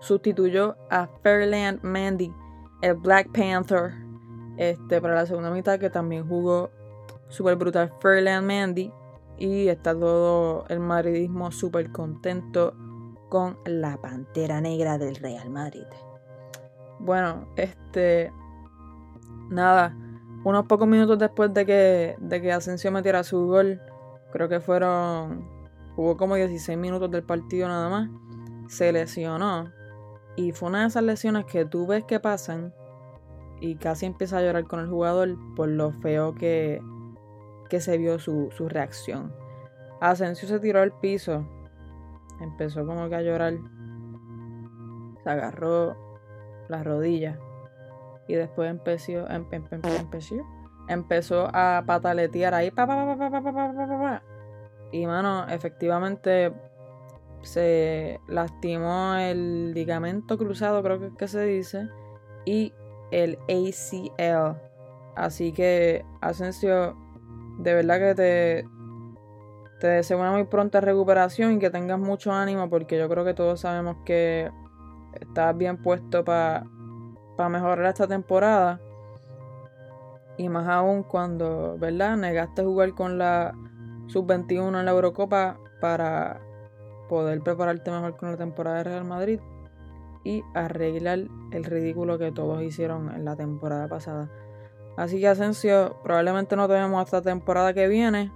sustituyó 0.00 0.76
a 0.90 1.08
Fairland 1.22 1.82
Mandy, 1.82 2.32
el 2.80 2.94
Black 2.94 3.30
Panther, 3.32 3.92
este, 4.56 5.00
para 5.00 5.14
la 5.14 5.26
segunda 5.26 5.50
mitad, 5.50 5.78
que 5.78 5.90
también 5.90 6.26
jugó 6.26 6.70
super 7.28 7.56
brutal 7.56 7.92
Fairland 8.00 8.46
Mandy. 8.46 8.92
Y 9.38 9.68
está 9.68 9.98
todo 9.98 10.66
el 10.68 10.78
madridismo 10.78 11.50
súper 11.50 11.90
contento 11.90 12.74
con 13.28 13.58
la 13.64 13.96
pantera 13.96 14.60
negra 14.60 14.98
del 14.98 15.16
Real 15.16 15.50
Madrid. 15.50 15.86
Bueno, 17.00 17.48
este. 17.56 18.30
Nada. 19.48 19.96
Unos 20.44 20.66
pocos 20.66 20.88
minutos 20.88 21.18
después 21.18 21.54
de 21.54 21.64
que, 21.64 22.16
de 22.18 22.42
que 22.42 22.52
Asensio 22.52 22.90
metiera 22.90 23.22
su 23.22 23.46
gol, 23.46 23.80
creo 24.32 24.48
que 24.48 24.60
fueron. 24.60 25.48
Jugó 25.94 26.16
como 26.16 26.34
16 26.34 26.76
minutos 26.78 27.10
del 27.10 27.22
partido 27.22 27.68
nada 27.68 27.88
más. 27.88 28.10
Se 28.68 28.92
lesionó. 28.92 29.70
Y 30.34 30.52
fue 30.52 30.70
una 30.70 30.80
de 30.80 30.88
esas 30.88 31.04
lesiones 31.04 31.44
que 31.44 31.64
tú 31.64 31.86
ves 31.86 32.04
que 32.04 32.18
pasan 32.18 32.74
y 33.60 33.76
casi 33.76 34.06
empieza 34.06 34.38
a 34.38 34.42
llorar 34.42 34.64
con 34.64 34.80
el 34.80 34.88
jugador 34.88 35.36
por 35.54 35.68
lo 35.68 35.92
feo 35.92 36.34
que, 36.34 36.82
que 37.68 37.80
se 37.80 37.98
vio 37.98 38.18
su, 38.18 38.48
su 38.50 38.68
reacción. 38.68 39.32
Asensio 40.00 40.48
se 40.48 40.58
tiró 40.58 40.80
al 40.80 40.98
piso, 40.98 41.46
empezó 42.40 42.84
como 42.86 43.08
que 43.08 43.14
a 43.14 43.22
llorar, 43.22 43.58
se 45.22 45.30
agarró 45.30 45.96
las 46.68 46.84
rodillas 46.84 47.38
y 48.28 48.34
después 48.34 48.70
empezó, 48.70 49.28
empezó, 49.28 50.36
empezó 50.88 51.48
a 51.52 51.82
pataletear 51.86 52.54
ahí, 52.54 52.72
y 54.92 55.06
mano, 55.06 55.46
efectivamente 55.48 56.52
se 57.40 58.20
lastimó 58.28 59.14
el 59.16 59.72
ligamento 59.74 60.38
cruzado, 60.38 60.82
creo 60.82 61.00
que 61.00 61.06
es 61.06 61.14
que 61.14 61.28
se 61.28 61.44
dice, 61.44 61.88
y 62.44 62.72
el 63.10 63.38
ACL. 63.48 64.56
Así 65.16 65.52
que, 65.52 66.04
Asensio, 66.20 66.96
de 67.58 67.74
verdad 67.74 67.98
que 67.98 68.14
te, 68.14 68.68
te 69.80 69.86
deseo 69.88 70.18
una 70.18 70.32
muy 70.32 70.44
pronta 70.44 70.80
recuperación 70.80 71.52
y 71.52 71.58
que 71.58 71.70
tengas 71.70 71.98
mucho 71.98 72.32
ánimo 72.32 72.70
porque 72.70 72.98
yo 72.98 73.08
creo 73.08 73.24
que 73.24 73.34
todos 73.34 73.60
sabemos 73.60 73.96
que 74.04 74.50
estás 75.20 75.56
bien 75.56 75.82
puesto 75.82 76.24
para 76.24 76.64
mejorar 77.48 77.86
esta 77.86 78.06
temporada. 78.06 78.80
Y 80.36 80.48
más 80.48 80.68
aún 80.68 81.02
cuando, 81.02 81.76
¿verdad? 81.78 82.16
Negaste 82.16 82.64
jugar 82.64 82.94
con 82.94 83.18
la 83.18 83.54
sub-21 84.08 84.78
en 84.78 84.84
la 84.84 84.90
Eurocopa 84.90 85.58
para 85.80 86.40
poder 87.08 87.40
prepararte 87.42 87.90
mejor 87.90 88.16
con 88.16 88.30
la 88.30 88.36
temporada 88.36 88.78
de 88.78 88.84
Real 88.84 89.04
Madrid 89.04 89.40
y 90.24 90.42
arreglar 90.54 91.20
el 91.50 91.64
ridículo 91.64 92.18
que 92.18 92.32
todos 92.32 92.62
hicieron 92.62 93.14
en 93.14 93.24
la 93.24 93.36
temporada 93.36 93.88
pasada. 93.88 94.30
Así 94.96 95.20
que 95.20 95.28
Asensio, 95.28 95.96
probablemente 96.02 96.56
no 96.56 96.68
tenemos 96.68 97.02
hasta 97.02 97.22
temporada 97.22 97.72
que 97.72 97.88
viene 97.88 98.30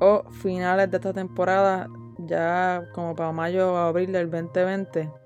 o 0.00 0.24
finales 0.30 0.90
de 0.90 0.96
esta 0.96 1.12
temporada, 1.12 1.88
ya 2.18 2.88
como 2.92 3.14
para 3.14 3.32
mayo 3.32 3.72
o 3.72 3.76
abril 3.76 4.12
del 4.12 4.30
2020. 4.30 5.21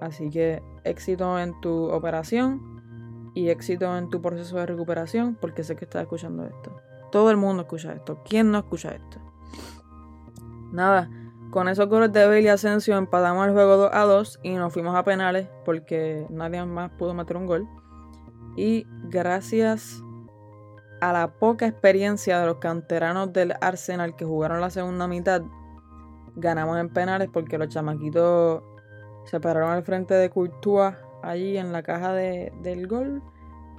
Así 0.00 0.30
que 0.30 0.62
éxito 0.84 1.38
en 1.38 1.58
tu 1.60 1.90
operación 1.90 3.30
y 3.34 3.48
éxito 3.48 3.96
en 3.96 4.10
tu 4.10 4.20
proceso 4.20 4.56
de 4.56 4.66
recuperación, 4.66 5.36
porque 5.40 5.64
sé 5.64 5.76
que 5.76 5.84
estás 5.84 6.02
escuchando 6.02 6.44
esto. 6.44 6.76
Todo 7.10 7.30
el 7.30 7.36
mundo 7.36 7.62
escucha 7.62 7.92
esto. 7.92 8.22
¿Quién 8.24 8.50
no 8.50 8.58
escucha 8.58 8.90
esto? 8.90 9.18
Nada, 10.72 11.08
con 11.50 11.68
esos 11.68 11.88
goles 11.88 12.12
de 12.12 12.26
Bale 12.26 12.42
y 12.42 12.48
Asensio 12.48 12.96
empatamos 12.96 13.46
el 13.46 13.52
juego 13.52 13.76
2 13.76 13.90
a 13.92 14.00
2 14.00 14.40
y 14.42 14.54
nos 14.54 14.72
fuimos 14.72 14.96
a 14.96 15.04
penales 15.04 15.48
porque 15.64 16.26
nadie 16.28 16.64
más 16.64 16.90
pudo 16.92 17.14
meter 17.14 17.36
un 17.36 17.46
gol. 17.46 17.68
Y 18.56 18.86
gracias 19.04 20.02
a 21.00 21.12
la 21.12 21.34
poca 21.34 21.66
experiencia 21.66 22.40
de 22.40 22.46
los 22.46 22.56
canteranos 22.56 23.32
del 23.32 23.54
Arsenal 23.60 24.16
que 24.16 24.24
jugaron 24.24 24.60
la 24.60 24.70
segunda 24.70 25.06
mitad, 25.06 25.42
ganamos 26.34 26.78
en 26.78 26.88
penales 26.88 27.28
porque 27.32 27.58
los 27.58 27.68
chamaquitos 27.68 28.62
se 29.24 29.40
pararon 29.40 29.70
al 29.70 29.82
frente 29.82 30.14
de 30.14 30.30
Courtois 30.30 30.94
allí 31.22 31.56
en 31.56 31.72
la 31.72 31.82
caja 31.82 32.12
del 32.12 32.86
gol 32.86 33.22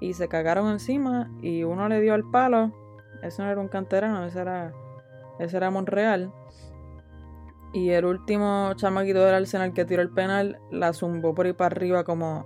y 0.01 0.13
se 0.13 0.27
cagaron 0.27 0.69
encima 0.69 1.31
y 1.41 1.63
uno 1.63 1.87
le 1.87 2.01
dio 2.01 2.13
al 2.13 2.29
palo. 2.29 2.71
Ese 3.21 3.41
no 3.41 3.49
era 3.49 3.61
un 3.61 3.67
canterano, 3.67 4.25
ese 4.25 4.41
era, 4.41 4.73
ese 5.39 5.57
era 5.57 5.71
Monreal. 5.71 6.31
Y 7.73 7.89
el 7.89 8.05
último 8.05 8.71
chamaquito 8.75 9.23
del 9.23 9.35
Arsenal 9.35 9.73
que 9.73 9.85
tiró 9.85 10.01
el 10.01 10.09
penal 10.09 10.59
la 10.71 10.93
zumbó 10.93 11.33
por 11.33 11.45
ahí 11.45 11.53
para 11.53 11.75
arriba 11.75 12.03
como, 12.03 12.45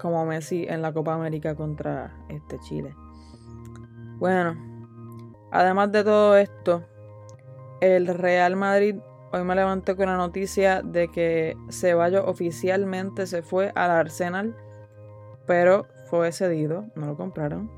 como 0.00 0.24
Messi 0.26 0.66
en 0.68 0.82
la 0.82 0.92
Copa 0.92 1.14
América 1.14 1.54
contra 1.54 2.14
este 2.28 2.58
Chile. 2.60 2.94
Bueno, 4.18 4.54
además 5.50 5.92
de 5.92 6.04
todo 6.04 6.36
esto, 6.36 6.84
el 7.80 8.06
Real 8.06 8.56
Madrid 8.56 8.96
hoy 9.32 9.44
me 9.44 9.54
levanté 9.54 9.96
con 9.96 10.06
la 10.06 10.16
noticia 10.16 10.82
de 10.82 11.08
que 11.08 11.56
Ceballos 11.70 12.24
oficialmente 12.26 13.26
se 13.26 13.42
fue 13.42 13.72
al 13.74 13.90
Arsenal, 13.90 14.56
pero 15.46 15.86
fue 16.06 16.32
cedido, 16.32 16.86
no 16.94 17.06
lo 17.06 17.16
compraron. 17.16 17.70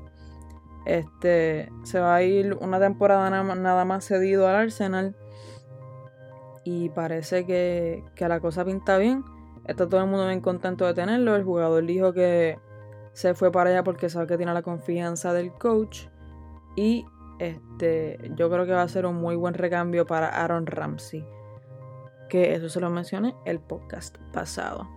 Este 0.85 1.71
se 1.83 1.99
va 1.99 2.15
a 2.15 2.23
ir 2.23 2.57
una 2.59 2.79
temporada 2.79 3.29
nada 3.29 3.85
más 3.85 4.05
cedido 4.05 4.47
al 4.47 4.55
Arsenal 4.55 5.15
y 6.63 6.89
parece 6.89 7.45
que, 7.45 8.03
la 8.17 8.39
cosa 8.39 8.65
pinta 8.65 8.97
bien. 8.97 9.23
Está 9.65 9.87
todo 9.87 10.01
el 10.01 10.07
mundo 10.07 10.27
bien 10.27 10.41
contento 10.41 10.85
de 10.85 10.93
tenerlo. 10.93 11.35
El 11.35 11.43
jugador 11.43 11.85
dijo 11.85 12.13
que 12.13 12.57
se 13.13 13.33
fue 13.33 13.51
para 13.51 13.69
allá 13.69 13.83
porque 13.83 14.09
sabe 14.09 14.27
que 14.27 14.37
tiene 14.37 14.53
la 14.53 14.61
confianza 14.61 15.33
del 15.33 15.51
coach. 15.53 16.07
Y 16.75 17.05
este, 17.39 18.17
yo 18.35 18.49
creo 18.49 18.65
que 18.65 18.71
va 18.71 18.81
a 18.81 18.87
ser 18.87 19.05
un 19.05 19.15
muy 19.15 19.35
buen 19.35 19.53
recambio 19.53 20.05
para 20.05 20.27
Aaron 20.27 20.65
Ramsey. 20.65 21.25
Que 22.33 22.55
eso 22.55 22.67
se 22.67 22.79
lo 22.79 22.89
mencioné 22.89 23.35
el 23.45 23.59
podcast 23.59 24.17
pasado. 24.33 24.89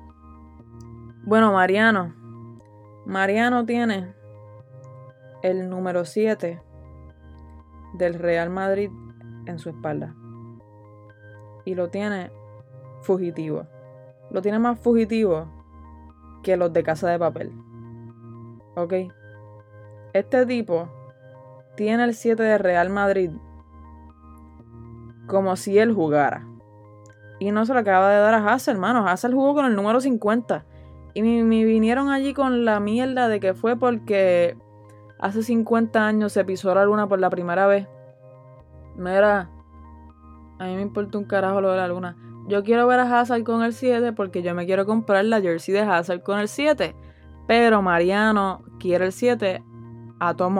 Bueno, 1.23 1.53
Mariano. 1.53 2.15
Mariano 3.05 3.67
tiene 3.67 4.15
el 5.43 5.69
número 5.69 6.07
7 6.07 6.63
del 7.93 8.15
Real 8.15 8.49
Madrid 8.49 8.91
en 9.45 9.59
su 9.59 9.69
espalda 9.69 10.15
y 11.67 11.75
lo 11.75 11.91
tiene 11.91 12.33
fugitivo. 13.03 13.67
Lo 14.31 14.41
tiene 14.41 14.59
más 14.59 14.79
fugitivo 14.79 15.47
que 16.43 16.57
los 16.57 16.73
de 16.73 16.83
Casa 16.85 17.11
de 17.11 17.19
Papel. 17.19 17.53
¿Ok? 18.77 18.95
Este 20.15 20.47
tipo 20.47 20.89
tiene 21.77 22.05
el 22.05 22.15
7 22.15 22.43
de 22.43 22.57
Real 22.57 22.89
Madrid 22.89 23.31
como 25.27 25.55
si 25.57 25.79
él 25.79 25.93
jugara. 25.93 26.56
Y 27.39 27.51
no 27.51 27.67
se 27.67 27.75
lo 27.75 27.81
acaba 27.81 28.11
de 28.11 28.21
dar 28.21 28.35
a 28.35 28.53
Hassel, 28.53 28.77
hermano. 28.77 29.07
Hassel 29.07 29.35
jugó 29.35 29.55
con 29.55 29.67
el 29.67 29.77
número 29.77 30.01
50. 30.01 30.65
Y 31.15 31.23
me, 31.23 31.65
vinieron 31.65 32.11
allí 32.11 32.35
con 32.35 32.65
la 32.65 32.81
mierda 32.81 33.29
de 33.29 33.41
que 33.41 33.55
fue 33.55 33.77
porque 33.77 34.57
hace 35.19 35.43
50 35.43 36.07
años 36.07 36.33
se 36.33 36.45
pisó 36.45 36.75
la 36.75 36.85
luna 36.85 37.09
por 37.09 37.19
la 37.19 37.31
primera 37.31 37.67
vez. 37.67 37.89
Era 38.99 39.51
a 40.59 40.65
mí 40.67 40.75
me 40.75 40.83
importa 40.83 41.19
un 41.19 41.25
carajo 41.25 41.61
lo 41.61 41.71
de 41.71 41.77
la 41.77 41.89
luna. 41.89 42.17
Yo 42.49 42.63
quiero 42.63 42.87
ver 42.87 43.01
a 43.01 43.21
Hazard 43.21 43.43
con 43.43 43.63
el 43.63 43.73
7 43.73 44.13
porque 44.13 44.43
yo 44.43 44.55
me 44.55 44.67
quiero 44.67 44.87
comprar 44.87 45.25
la 45.25 45.41
jersey 45.41 45.75
de 45.75 45.81
Hazard 45.81 46.23
con 46.23 46.39
el 46.39 46.49
7. 46.49 46.95
Pero 47.47 47.83
Mariano 47.83 48.65
quiere 48.79 49.07
el 49.07 49.13
7 49.13 49.63
a 50.19 50.35
Tom 50.35 50.59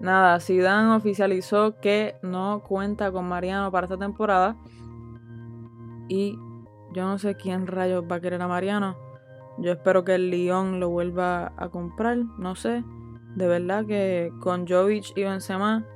Nada, 0.00 0.40
Zidane 0.40 0.96
oficializó 0.96 1.78
que 1.80 2.16
no 2.22 2.62
cuenta 2.66 3.12
con 3.12 3.28
Mariano 3.28 3.70
para 3.70 3.86
esta 3.86 3.98
temporada. 3.98 4.56
Y 6.12 6.38
yo 6.92 7.06
no 7.06 7.16
sé 7.16 7.36
quién 7.36 7.66
rayos 7.66 8.04
va 8.04 8.16
a 8.16 8.20
querer 8.20 8.42
a 8.42 8.48
Mariano. 8.48 8.98
Yo 9.56 9.72
espero 9.72 10.04
que 10.04 10.16
el 10.16 10.30
Lyon 10.30 10.78
lo 10.78 10.90
vuelva 10.90 11.54
a 11.56 11.70
comprar. 11.70 12.18
No 12.38 12.54
sé. 12.54 12.84
De 13.34 13.46
verdad 13.46 13.86
que 13.86 14.30
con 14.42 14.68
Jovic 14.68 15.16
y 15.16 15.22
Benzema 15.22 15.86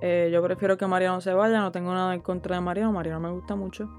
eh, 0.00 0.30
yo 0.32 0.40
prefiero 0.40 0.76
que 0.76 0.86
Mariano 0.86 1.20
se 1.20 1.32
vaya, 1.32 1.60
no 1.60 1.72
tengo 1.72 1.92
nada 1.92 2.14
en 2.14 2.20
contra 2.20 2.54
de 2.54 2.62
Mariano, 2.62 2.92
Mariano 2.92 3.18
me 3.18 3.30
gusta 3.32 3.56
mucho, 3.56 3.90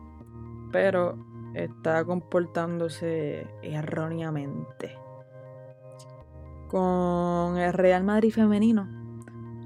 pero 0.72 1.18
está 1.54 2.06
comportándose 2.06 3.48
erróneamente. 3.62 4.96
Con 6.70 7.58
el 7.58 7.74
Real 7.74 8.04
Madrid 8.04 8.32
femenino, 8.32 8.86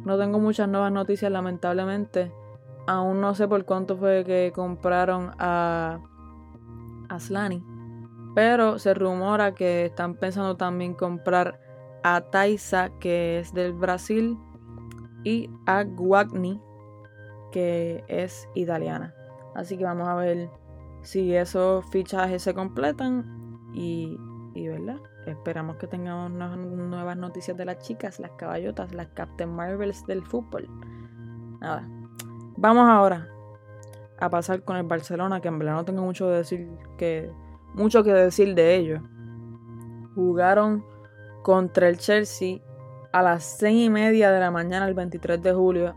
no 0.06 0.18
tengo 0.18 0.40
muchas 0.40 0.70
nuevas 0.70 0.92
noticias 0.92 1.32
lamentablemente. 1.32 2.32
Aún 2.88 3.22
no 3.22 3.36
sé 3.36 3.48
por 3.48 3.66
cuánto 3.66 3.98
fue 3.98 4.24
que 4.26 4.52
compraron 4.54 5.32
a 5.38 6.00
Aslani, 7.10 7.64
pero 8.34 8.80
se 8.80 8.94
rumora 8.94 9.54
que 9.54 9.86
están 9.86 10.16
pensando 10.16 10.58
también 10.58 10.94
comprar 10.94 11.60
a 12.04 12.22
Taisa, 12.22 12.90
que 13.00 13.40
es 13.40 13.54
del 13.54 13.74
Brasil 13.74 14.38
y 15.24 15.50
a 15.66 15.84
Guagni, 15.84 16.60
que 17.52 18.04
es 18.08 18.48
italiana. 18.56 19.14
Así 19.56 19.78
que 19.78 19.84
vamos 19.84 20.08
a 20.08 20.16
ver 20.16 20.50
si 21.02 21.36
esos 21.36 21.86
fichajes 21.92 22.42
se 22.42 22.54
completan 22.54 23.60
y, 23.74 24.18
y 24.54 24.68
¿verdad? 24.68 25.00
Esperamos 25.28 25.76
que 25.78 25.88
tengamos 25.88 26.32
nuevas 26.32 27.18
noticias 27.18 27.56
de 27.58 27.66
las 27.66 27.80
chicas, 27.80 28.20
las 28.20 28.32
caballotas, 28.32 28.94
las 28.94 29.08
Captain 29.10 29.54
Marvels 29.54 30.06
del 30.08 30.24
fútbol. 30.24 30.68
Nada. 31.60 31.88
Vamos 32.62 32.88
ahora 32.88 33.28
a 34.20 34.30
pasar 34.30 34.64
con 34.64 34.78
el 34.78 34.84
Barcelona, 34.84 35.42
que 35.42 35.48
en 35.48 35.58
verdad 35.58 35.74
no 35.74 35.84
tengo 35.84 36.04
mucho 36.04 36.28
que 36.28 36.34
decir 36.34 36.70
que 36.96 37.32
mucho 37.74 38.04
que 38.04 38.14
decir 38.14 38.54
de 38.54 38.76
ellos. 38.76 39.02
Jugaron 40.14 40.86
contra 41.42 41.90
el 41.90 41.98
Chelsea 41.98 42.60
a 43.14 43.24
las 43.24 43.58
6 43.58 43.88
y 43.88 43.90
media 43.90 44.32
de 44.32 44.40
la 44.40 44.52
mañana 44.52 44.88
el 44.88 44.94
23 44.94 45.42
de 45.42 45.54
julio 45.54 45.96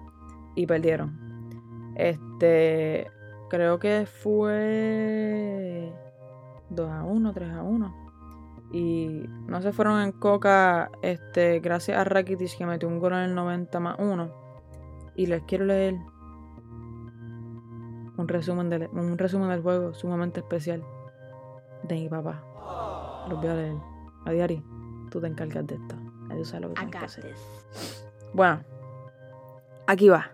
y 0.55 0.67
perdieron. 0.67 1.53
Este, 1.97 3.11
creo 3.51 3.79
que 3.79 4.07
fue 4.07 5.93
2 6.71 6.91
a 6.91 7.05
1, 7.05 7.33
3 7.35 7.51
a 7.51 7.63
1. 7.63 8.05
Y 8.73 9.27
no 9.47 9.61
se 9.61 9.71
fueron 9.71 10.01
en 10.01 10.13
coca 10.13 10.91
este, 11.03 11.61
gracias 11.61 11.99
a 11.99 12.05
Rakitic 12.05 12.57
que 12.57 12.65
metió 12.65 12.89
un 12.89 13.01
gol 13.01 13.13
en 13.13 13.19
el 13.19 13.35
90 13.35 13.81
más 13.81 13.97
1. 13.99 14.33
Y 15.15 15.27
les 15.27 15.43
quiero 15.43 15.67
leer 15.67 15.97
un 18.17 18.29
resumen, 18.29 18.69
del, 18.69 18.89
un 18.93 19.19
resumen 19.19 19.49
del 19.49 19.63
juego 19.63 19.95
sumamente 19.95 20.41
especial 20.41 20.85
de 21.83 21.95
mi 21.95 22.09
papá. 22.09 22.45
Los 23.29 23.41
voy 23.41 23.49
a 23.49 23.55
leer. 23.55 23.77
A 24.27 24.31
diario, 24.31 24.63
tú 25.11 25.21
te 25.21 25.27
encargas 25.27 25.67
de 25.67 25.75
esto. 25.75 25.97
Adiós 26.31 26.55
a 26.55 26.61
lo 26.61 26.73
que 26.73 26.87
que 26.87 26.99
hacer. 26.99 27.35
Bueno, 28.33 28.63
aquí 29.87 30.09
va. 30.09 30.31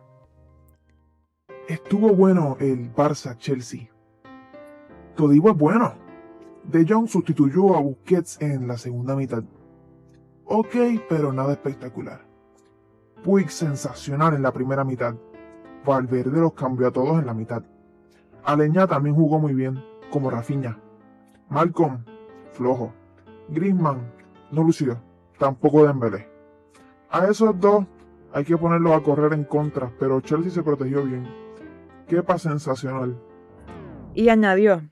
Estuvo 1.69 2.15
bueno 2.15 2.57
el 2.61 2.93
Barça 2.95 3.37
Chelsea. 3.37 3.89
Todibo 5.17 5.51
es 5.51 5.57
bueno. 5.57 5.95
De 6.65 6.87
Jong 6.87 7.09
sustituyó 7.09 7.77
a 7.77 7.81
Busquets 7.81 8.41
en 8.41 8.69
la 8.69 8.77
segunda 8.77 9.17
mitad. 9.17 9.43
Ok, 10.45 10.75
pero 11.09 11.33
nada 11.33 11.53
espectacular. 11.53 12.27
Puig 13.23 13.51
sensacional 13.51 14.35
en 14.35 14.43
la 14.43 14.53
primera 14.53 14.85
mitad. 14.85 15.15
Valverde 15.85 16.41
los 16.41 16.53
cambió 16.53 16.89
a 16.89 16.93
todos 16.93 17.19
en 17.19 17.27
la 17.27 17.35
mitad. 17.35 17.63
Aleña 18.45 18.87
también 18.87 19.15
jugó 19.15 19.39
muy 19.39 19.55
bien, 19.55 19.83
como 20.11 20.31
Rafinha. 20.31 20.79
Malcolm, 21.49 22.05
flojo. 22.53 22.93
Griezmann, 23.49 24.13
no 24.51 24.63
lució, 24.63 25.01
tampoco 25.39 25.87
Dembélé. 25.87 26.29
A 27.11 27.27
esos 27.27 27.59
dos 27.59 27.87
hay 28.33 28.45
que 28.45 28.57
ponerlos 28.57 28.93
a 28.93 29.03
correr 29.03 29.33
en 29.33 29.45
contra, 29.45 29.93
pero 29.99 30.21
Chelsea 30.21 30.51
se 30.51 30.63
protegió 30.63 31.03
bien. 31.03 31.27
Quepa 32.07 32.39
sensacional. 32.39 33.21
Y 34.15 34.29
añadió 34.29 34.83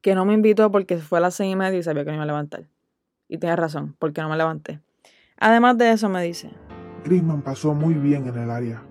que 0.00 0.14
no 0.14 0.24
me 0.24 0.34
invitó 0.34 0.70
porque 0.70 0.98
fue 0.98 1.18
a 1.18 1.20
las 1.22 1.34
seis 1.34 1.52
y 1.52 1.56
media 1.56 1.78
y 1.78 1.82
sabía 1.82 2.04
que 2.04 2.10
me 2.10 2.16
iba 2.16 2.24
a 2.24 2.26
levantar. 2.26 2.64
Y 3.28 3.38
tiene 3.38 3.56
razón, 3.56 3.96
porque 3.98 4.20
no 4.20 4.28
me 4.28 4.36
levanté. 4.36 4.80
Además 5.38 5.76
de 5.78 5.92
eso 5.92 6.08
me 6.08 6.22
dice. 6.22 6.50
Griezmann 7.04 7.42
pasó 7.42 7.74
muy 7.74 7.94
bien 7.94 8.26
en 8.26 8.38
el 8.38 8.50
área. 8.50 8.82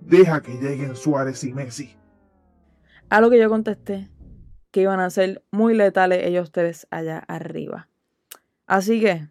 Deja 0.00 0.42
que 0.42 0.54
lleguen 0.54 0.96
Suárez 0.96 1.44
y 1.44 1.52
Messi. 1.52 1.96
A 3.08 3.20
lo 3.20 3.30
que 3.30 3.38
yo 3.38 3.48
contesté 3.48 4.08
que 4.70 4.82
iban 4.82 5.00
a 5.00 5.10
ser 5.10 5.42
muy 5.50 5.74
letales 5.74 6.24
ellos 6.24 6.52
tres 6.52 6.86
allá 6.90 7.18
arriba. 7.18 7.88
Así 8.66 9.00
que 9.00 9.28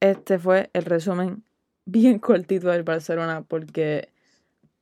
este 0.00 0.38
fue 0.38 0.70
el 0.74 0.84
resumen 0.84 1.44
bien 1.86 2.18
cortito 2.18 2.68
del 2.68 2.82
Barcelona 2.82 3.42
porque 3.46 4.12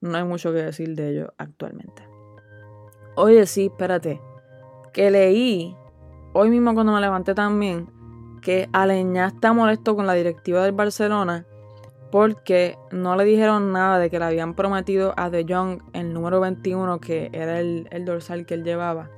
no 0.01 0.17
hay 0.17 0.25
mucho 0.25 0.53
que 0.53 0.59
decir 0.59 0.95
de 0.97 1.11
ellos 1.11 1.29
actualmente. 1.39 2.03
Oye, 3.17 3.47
sí, 3.47 3.67
espérate. 3.67 4.21
Que 4.93 5.11
leí 5.11 5.77
hoy 6.33 6.51
mismo 6.51 6.75
cuando 6.75 6.93
me 6.93 7.01
levanté 7.01 7.35
también 7.35 7.89
que 8.43 8.69
Aleñá 8.73 9.29
está 9.29 9.53
molesto 9.53 9.97
con 9.97 10.07
la 10.07 10.15
directiva 10.15 10.63
del 10.65 10.73
Barcelona 10.73 11.47
porque 12.15 12.79
no 12.93 13.17
le 13.17 13.25
dijeron 13.25 13.73
nada 13.73 13.99
de 13.99 14.09
que 14.09 14.21
le 14.21 14.27
habían 14.27 14.55
prometido 14.55 15.15
a 15.17 15.31
De 15.31 15.45
Jong 15.49 15.83
el 15.95 16.15
número 16.15 16.39
21 16.39 17.01
que 17.01 17.29
era 17.33 17.59
el, 17.59 17.89
el 17.91 18.05
dorsal 18.05 18.47
que 18.47 18.55
él 18.55 18.63
llevaba. 18.63 19.11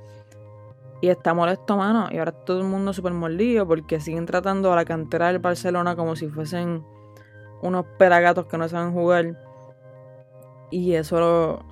Y 0.99 1.09
está 1.09 1.35
molesto, 1.35 1.77
mano. 1.77 2.07
Y 2.09 2.17
ahora 2.17 2.31
todo 2.31 2.59
el 2.59 2.65
mundo 2.65 2.93
súper 2.93 3.13
mordido 3.13 3.67
porque 3.67 3.99
siguen 3.99 4.25
tratando 4.25 4.73
a 4.73 4.75
la 4.75 4.83
cantera 4.83 5.27
del 5.27 5.37
Barcelona 5.37 5.95
como 5.95 6.15
si 6.15 6.27
fuesen 6.27 6.83
unos 7.61 7.85
peragatos 7.99 8.47
que 8.47 8.57
no 8.57 8.67
saben 8.67 8.91
jugar. 8.93 9.39
Y 10.71 10.95
eso 10.95 11.63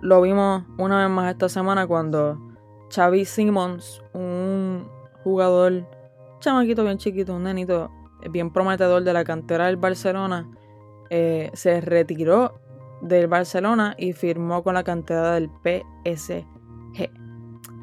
lo, 0.00 0.20
vimos 0.20 0.64
una 0.78 0.98
vez 0.98 1.10
más 1.10 1.30
esta 1.30 1.48
semana 1.48 1.86
cuando 1.86 2.40
Xavi 2.92 3.24
Simons, 3.24 4.02
un 4.14 4.88
jugador 5.22 5.86
chamaquito 6.40 6.82
bien 6.82 6.98
chiquito, 6.98 7.36
un 7.36 7.44
nenito 7.44 7.88
bien 8.32 8.52
prometedor 8.52 9.04
de 9.04 9.12
la 9.12 9.22
cantera 9.22 9.66
del 9.66 9.76
Barcelona, 9.76 10.50
eh, 11.14 11.50
se 11.52 11.82
retiró 11.82 12.58
del 13.02 13.26
Barcelona 13.26 13.94
y 13.98 14.14
firmó 14.14 14.62
con 14.62 14.72
la 14.72 14.82
cantera 14.82 15.34
del 15.34 15.50
PSG. 15.62 16.46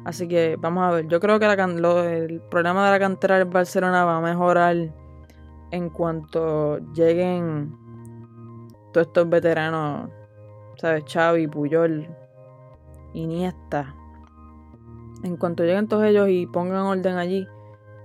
Así 0.04 0.26
que 0.26 0.56
vamos 0.58 0.82
a 0.82 0.90
ver, 0.90 1.06
yo 1.06 1.20
creo 1.20 1.38
que 1.38 1.46
el 1.46 2.40
problema 2.50 2.86
de 2.86 2.90
la 2.90 2.98
cantera 2.98 3.38
del 3.38 3.44
Barcelona 3.44 4.04
va 4.04 4.16
a 4.16 4.20
mejorar 4.20 4.92
en 5.70 5.90
cuanto 5.90 6.78
lleguen 6.92 7.72
todos 8.92 9.06
estos 9.06 9.28
veteranos 9.28 10.10
¿sabes? 10.78 11.04
Xavi, 11.06 11.46
Puyol, 11.46 12.08
Iniesta. 13.12 13.94
En 15.22 15.36
cuanto 15.36 15.62
lleguen 15.62 15.86
todos 15.86 16.02
ellos 16.02 16.28
y 16.28 16.48
pongan 16.48 16.82
orden 16.82 17.16
allí 17.16 17.46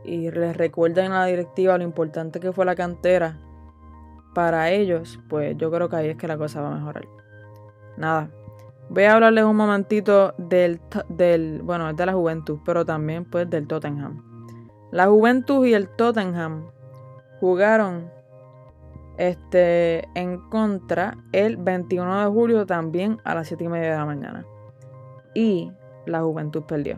y 0.04 0.30
les 0.30 0.56
recuerden 0.56 1.14
a 1.14 1.22
la 1.22 1.26
directiva 1.26 1.80
lo 1.80 1.84
importante 1.84 2.40
que 2.40 2.52
fue 2.52 2.64
la 2.66 2.76
cantera 2.76 3.40
para 4.36 4.70
ellos, 4.70 5.20
pues 5.30 5.58
yo 5.58 5.72
creo 5.72 5.90
que 5.90 5.96
ahí 5.96 6.10
es 6.10 6.18
que 6.18 6.28
la 6.28 6.38
cosa 6.38 6.62
va 6.62 6.68
a 6.68 6.76
mejorar. 6.76 7.08
Nada. 7.98 8.30
Voy 8.90 9.04
a 9.06 9.16
hablarles 9.16 9.46
un 9.46 9.56
momentito 9.56 10.36
del, 10.38 10.80
del 11.10 11.62
bueno, 11.64 11.92
de 11.92 12.06
la 12.06 12.14
Juventud, 12.14 12.60
pero 12.64 12.86
también 12.86 13.26
pues 13.26 13.50
del 13.50 13.66
Tottenham. 13.66 14.22
La 14.92 15.08
Juventud 15.08 15.66
y 15.66 15.74
el 15.74 15.88
Tottenham 15.88 16.68
jugaron 17.40 18.12
este, 19.18 20.08
en 20.14 20.38
contra 20.50 21.18
el 21.32 21.58
21 21.58 22.22
de 22.22 22.28
julio 22.28 22.66
también 22.66 23.20
a 23.24 23.34
las 23.34 23.48
7 23.48 23.64
y 23.64 23.68
media 23.70 23.92
de 23.92 23.98
la 23.98 24.06
mañana. 24.06 24.46
Y 25.34 25.72
la 26.06 26.22
Juventud 26.22 26.64
perdió. 26.64 26.98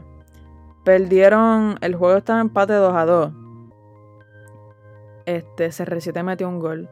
Perdieron, 0.84 1.78
el 1.82 1.96
juego 1.96 2.18
estaba 2.18 2.40
en 2.42 2.48
empate 2.48 2.74
2 2.74 2.94
a 2.96 3.06
2. 3.06 3.32
Este, 5.26 5.68
CR7 5.68 6.24
metió 6.24 6.48
un 6.48 6.60
gol, 6.60 6.90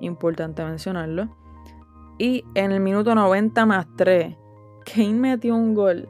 importante 0.00 0.64
mencionarlo. 0.64 1.28
Y 2.18 2.44
en 2.54 2.72
el 2.72 2.80
minuto 2.80 3.14
90 3.14 3.66
más 3.66 3.86
3, 3.96 4.36
Kane 4.84 5.14
metió 5.14 5.54
un 5.54 5.74
gol 5.74 6.08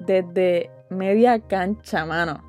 desde 0.00 0.70
media 0.90 1.40
cancha, 1.40 2.04
mano. 2.04 2.42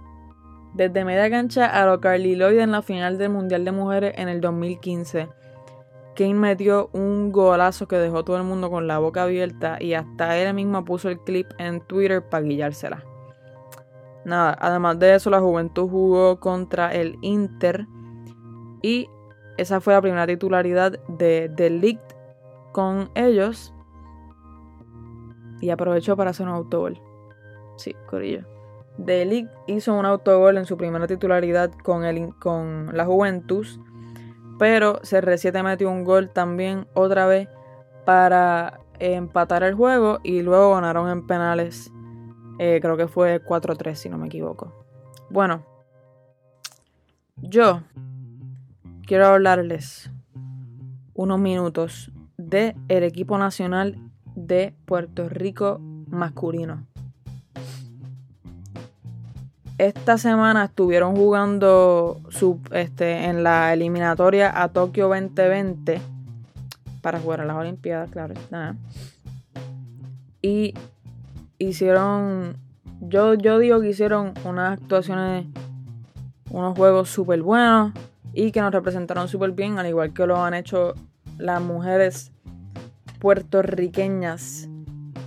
Desde 0.73 1.05
media 1.05 1.29
cancha 1.29 1.65
a 1.65 1.85
lo 1.85 1.99
Carly 2.01 2.35
Lloyd 2.35 2.59
en 2.59 2.71
la 2.71 2.81
final 2.81 3.17
del 3.17 3.29
Mundial 3.29 3.65
de 3.65 3.71
Mujeres 3.71 4.13
en 4.17 4.29
el 4.29 4.41
2015. 4.41 5.29
Kane 6.15 6.33
metió 6.33 6.89
un 6.93 7.31
golazo 7.31 7.87
que 7.87 7.97
dejó 7.97 8.23
todo 8.23 8.37
el 8.37 8.43
mundo 8.43 8.69
con 8.69 8.87
la 8.87 8.97
boca 8.97 9.23
abierta 9.23 9.77
y 9.79 9.93
hasta 9.93 10.37
él 10.37 10.53
mismo 10.53 10.83
puso 10.83 11.09
el 11.09 11.19
clip 11.19 11.47
en 11.59 11.79
Twitter 11.81 12.27
para 12.27 12.43
guillársela. 12.43 13.03
Nada, 14.25 14.57
además 14.59 14.99
de 14.99 15.15
eso, 15.15 15.29
la 15.29 15.39
Juventud 15.39 15.87
jugó 15.89 16.39
contra 16.39 16.93
el 16.93 17.17
Inter 17.21 17.87
y 18.81 19.09
esa 19.57 19.81
fue 19.81 19.93
la 19.93 20.01
primera 20.01 20.27
titularidad 20.27 20.99
de 21.07 21.51
The 21.55 21.99
con 22.71 23.09
ellos 23.15 23.73
y 25.61 25.71
aprovechó 25.71 26.15
para 26.15 26.29
hacer 26.29 26.47
un 26.47 26.53
autogol. 26.53 27.01
Sí, 27.77 27.95
Corillo. 28.07 28.45
Delic 28.97 29.49
hizo 29.67 29.93
un 29.93 30.05
autogol 30.05 30.57
en 30.57 30.65
su 30.65 30.77
primera 30.77 31.07
titularidad 31.07 31.71
con, 31.71 32.03
el, 32.03 32.33
con 32.35 32.95
la 32.95 33.05
Juventus, 33.05 33.79
pero 34.57 34.99
CR7 35.01 35.63
metió 35.63 35.89
un 35.89 36.03
gol 36.03 36.29
también 36.29 36.87
otra 36.93 37.27
vez 37.27 37.47
para 38.05 38.79
empatar 38.99 39.63
el 39.63 39.75
juego 39.75 40.19
y 40.23 40.41
luego 40.41 40.73
ganaron 40.73 41.09
en 41.09 41.27
penales. 41.27 41.91
Eh, 42.59 42.79
creo 42.81 42.97
que 42.97 43.07
fue 43.07 43.43
4-3 43.43 43.93
si 43.93 44.09
no 44.09 44.17
me 44.17 44.27
equivoco. 44.27 44.73
Bueno, 45.29 45.63
yo 47.37 47.81
quiero 49.07 49.27
hablarles 49.27 50.11
unos 51.13 51.39
minutos 51.39 52.11
de 52.37 52.75
el 52.89 53.03
equipo 53.03 53.37
nacional 53.37 53.97
de 54.35 54.75
Puerto 54.85 55.29
Rico 55.29 55.79
masculino. 56.09 56.85
Esta 59.77 60.17
semana 60.17 60.65
estuvieron 60.65 61.15
jugando 61.15 62.19
este, 62.71 63.25
en 63.25 63.43
la 63.43 63.73
eliminatoria 63.73 64.61
a 64.61 64.67
Tokio 64.69 65.07
2020 65.07 66.01
para 67.01 67.19
jugar 67.19 67.41
a 67.41 67.45
las 67.45 67.55
Olimpiadas, 67.55 68.11
claro. 68.11 68.33
Y 70.41 70.73
hicieron 71.59 72.57
yo, 72.99 73.35
yo 73.35 73.57
digo 73.59 73.79
que 73.79 73.89
hicieron 73.89 74.33
unas 74.43 74.73
actuaciones, 74.73 75.45
unos 76.49 76.77
juegos 76.77 77.09
súper 77.09 77.41
buenos 77.41 77.93
y 78.37 78.51
que 78.51 78.61
nos 78.61 78.71
representaron 78.71 79.27
súper 79.27 79.53
bien, 79.53 79.79
al 79.79 79.87
igual 79.87 80.13
que 80.13 80.27
lo 80.27 80.37
han 80.43 80.53
hecho 80.53 80.93
las 81.39 81.59
mujeres 81.59 82.31
puertorriqueñas 83.19 84.69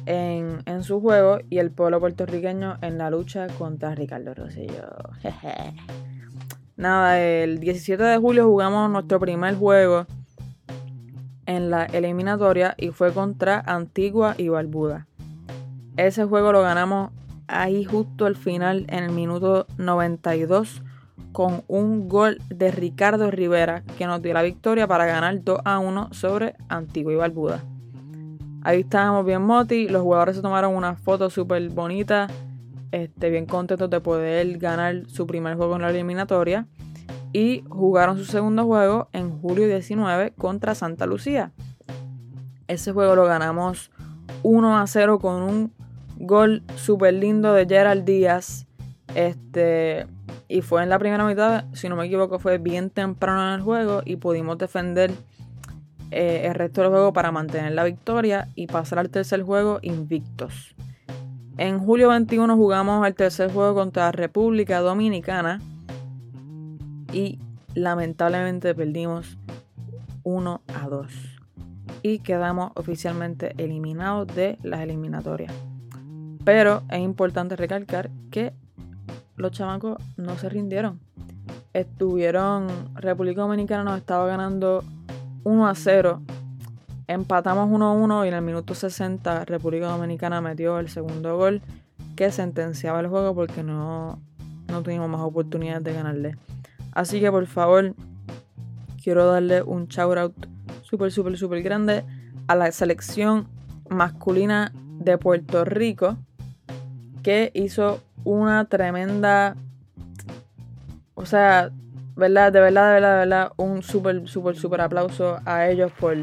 en, 0.06 0.62
en 0.64 0.84
su 0.84 1.00
juego 1.00 1.40
y 1.50 1.58
el 1.58 1.72
pueblo 1.72 1.98
puertorriqueño 1.98 2.78
en 2.82 2.98
la 2.98 3.10
lucha 3.10 3.48
contra 3.58 3.96
Ricardo 3.96 4.32
Rosselló. 4.32 4.88
Nada, 6.76 7.20
el 7.20 7.58
17 7.58 8.00
de 8.00 8.16
julio 8.16 8.46
jugamos 8.46 8.88
nuestro 8.88 9.18
primer 9.18 9.56
juego 9.56 10.06
en 11.46 11.68
la 11.68 11.86
eliminatoria 11.86 12.76
y 12.78 12.90
fue 12.90 13.12
contra 13.12 13.58
Antigua 13.58 14.36
y 14.38 14.50
Barbuda. 14.50 15.08
Ese 15.96 16.26
juego 16.26 16.52
lo 16.52 16.62
ganamos 16.62 17.10
ahí 17.48 17.84
justo 17.84 18.26
al 18.26 18.36
final 18.36 18.86
en 18.88 19.02
el 19.02 19.10
minuto 19.10 19.66
92 19.78 20.84
con 21.32 21.62
un 21.68 22.08
gol 22.08 22.40
de 22.48 22.70
Ricardo 22.70 23.30
Rivera 23.30 23.82
que 23.98 24.06
nos 24.06 24.22
dio 24.22 24.34
la 24.34 24.42
victoria 24.42 24.86
para 24.86 25.06
ganar 25.06 25.42
2 25.42 25.60
a 25.64 25.78
1 25.78 26.08
sobre 26.12 26.54
Antigua 26.68 27.12
y 27.12 27.16
Barbuda. 27.16 27.62
Ahí 28.62 28.80
estábamos 28.80 29.24
bien 29.24 29.42
moti, 29.42 29.88
los 29.88 30.02
jugadores 30.02 30.36
se 30.36 30.42
tomaron 30.42 30.74
una 30.74 30.94
foto 30.94 31.30
súper 31.30 31.68
bonita, 31.70 32.28
este, 32.92 33.30
bien 33.30 33.46
contentos 33.46 33.88
de 33.88 34.00
poder 34.00 34.58
ganar 34.58 35.06
su 35.06 35.26
primer 35.26 35.56
juego 35.56 35.76
en 35.76 35.82
la 35.82 35.90
eliminatoria 35.90 36.66
y 37.32 37.64
jugaron 37.68 38.18
su 38.18 38.24
segundo 38.24 38.64
juego 38.66 39.08
en 39.12 39.30
julio 39.40 39.66
19 39.66 40.32
contra 40.32 40.74
Santa 40.74 41.06
Lucía. 41.06 41.52
Ese 42.68 42.92
juego 42.92 43.16
lo 43.16 43.24
ganamos 43.24 43.90
1 44.42 44.78
a 44.78 44.86
0 44.86 45.18
con 45.20 45.42
un 45.42 45.72
gol 46.18 46.62
súper 46.76 47.14
lindo 47.14 47.52
de 47.52 47.66
Gerald 47.66 48.04
Díaz. 48.04 48.66
Este, 49.14 50.06
y 50.50 50.62
fue 50.62 50.82
en 50.82 50.88
la 50.88 50.98
primera 50.98 51.24
mitad, 51.24 51.64
si 51.74 51.88
no 51.88 51.94
me 51.94 52.06
equivoco, 52.06 52.40
fue 52.40 52.58
bien 52.58 52.90
temprano 52.90 53.46
en 53.48 53.54
el 53.54 53.60
juego 53.60 54.02
y 54.04 54.16
pudimos 54.16 54.58
defender 54.58 55.12
eh, 56.10 56.42
el 56.46 56.54
resto 56.54 56.80
del 56.80 56.90
juego 56.90 57.12
para 57.12 57.30
mantener 57.30 57.70
la 57.70 57.84
victoria 57.84 58.48
y 58.56 58.66
pasar 58.66 58.98
al 58.98 59.10
tercer 59.10 59.42
juego 59.44 59.78
invictos. 59.82 60.74
En 61.56 61.78
julio 61.78 62.08
21 62.08 62.56
jugamos 62.56 63.06
el 63.06 63.14
tercer 63.14 63.52
juego 63.52 63.76
contra 63.76 64.10
República 64.10 64.80
Dominicana 64.80 65.60
y 67.12 67.38
lamentablemente 67.74 68.74
perdimos 68.74 69.38
1 70.24 70.62
a 70.66 70.88
2 70.88 71.06
y 72.02 72.18
quedamos 72.18 72.72
oficialmente 72.74 73.54
eliminados 73.56 74.26
de 74.34 74.58
las 74.64 74.80
eliminatorias. 74.80 75.54
Pero 76.44 76.82
es 76.90 76.98
importante 76.98 77.54
recalcar 77.54 78.10
que 78.32 78.52
los 79.40 79.52
chamacos 79.52 79.96
no 80.16 80.36
se 80.36 80.48
rindieron. 80.48 81.00
Estuvieron, 81.72 82.68
República 82.94 83.42
Dominicana 83.42 83.84
nos 83.84 83.98
estaba 83.98 84.26
ganando 84.26 84.84
1 85.44 85.66
a 85.66 85.74
0. 85.74 86.22
Empatamos 87.06 87.68
1 87.70 87.86
a 87.86 87.92
1 87.92 88.24
y 88.24 88.28
en 88.28 88.34
el 88.34 88.42
minuto 88.42 88.74
60 88.74 89.44
República 89.44 89.88
Dominicana 89.88 90.40
metió 90.40 90.78
el 90.78 90.88
segundo 90.88 91.36
gol 91.36 91.62
que 92.16 92.30
sentenciaba 92.30 93.00
el 93.00 93.08
juego 93.08 93.34
porque 93.34 93.62
no, 93.62 94.20
no 94.68 94.82
tuvimos 94.82 95.08
más 95.08 95.20
oportunidades 95.20 95.82
de 95.84 95.92
ganarle. 95.92 96.36
Así 96.92 97.20
que 97.20 97.30
por 97.30 97.46
favor, 97.46 97.94
quiero 99.02 99.26
darle 99.26 99.62
un 99.62 99.86
shout 99.88 100.18
out 100.18 100.34
súper, 100.82 101.10
súper, 101.10 101.38
súper 101.38 101.62
grande 101.62 102.04
a 102.46 102.54
la 102.54 102.70
selección 102.72 103.48
masculina 103.88 104.72
de 104.98 105.18
Puerto 105.18 105.64
Rico 105.64 106.16
que 107.22 107.50
hizo 107.54 108.00
una 108.24 108.64
tremenda. 108.66 109.56
O 111.14 111.26
sea, 111.26 111.70
¿verdad? 112.16 112.52
De 112.52 112.60
verdad, 112.60 112.88
de 112.88 112.94
verdad, 112.94 113.12
de 113.12 113.18
verdad, 113.18 113.52
un 113.56 113.82
súper, 113.82 114.28
súper, 114.28 114.56
súper 114.56 114.80
aplauso 114.80 115.40
a 115.44 115.68
ellos 115.68 115.92
por 115.98 116.16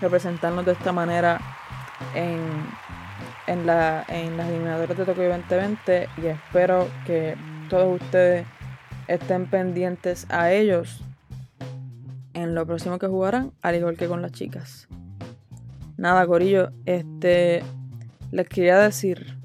representarnos 0.00 0.64
de 0.64 0.72
esta 0.72 0.92
manera 0.92 1.40
en, 2.14 2.40
en, 3.46 3.66
la, 3.66 4.04
en 4.08 4.36
las 4.36 4.48
eliminatorias 4.48 4.98
de 4.98 5.04
Tokio 5.04 5.28
2020 5.28 6.08
y 6.22 6.26
espero 6.26 6.88
que 7.06 7.36
todos 7.68 8.00
ustedes 8.00 8.46
estén 9.08 9.46
pendientes 9.46 10.26
a 10.30 10.52
ellos 10.52 11.00
en 12.34 12.54
lo 12.54 12.66
próximo 12.66 12.98
que 12.98 13.06
jugarán, 13.06 13.52
al 13.62 13.76
igual 13.76 13.96
que 13.96 14.08
con 14.08 14.22
las 14.22 14.32
chicas. 14.32 14.88
Nada, 15.96 16.26
Corillo, 16.26 16.70
este 16.86 17.62
les 18.30 18.48
quería 18.48 18.78
decir 18.78 19.36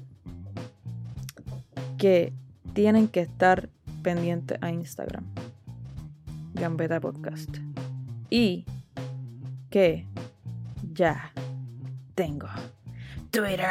que 1.98 2.32
tienen 2.72 3.08
que 3.08 3.20
estar 3.20 3.68
pendientes 4.02 4.58
a 4.62 4.70
Instagram. 4.70 5.24
Gambeta 6.54 7.00
Podcast. 7.00 7.58
Y 8.30 8.64
que 9.70 10.06
ya 10.92 11.32
tengo 12.14 12.48
Twitter. 13.30 13.66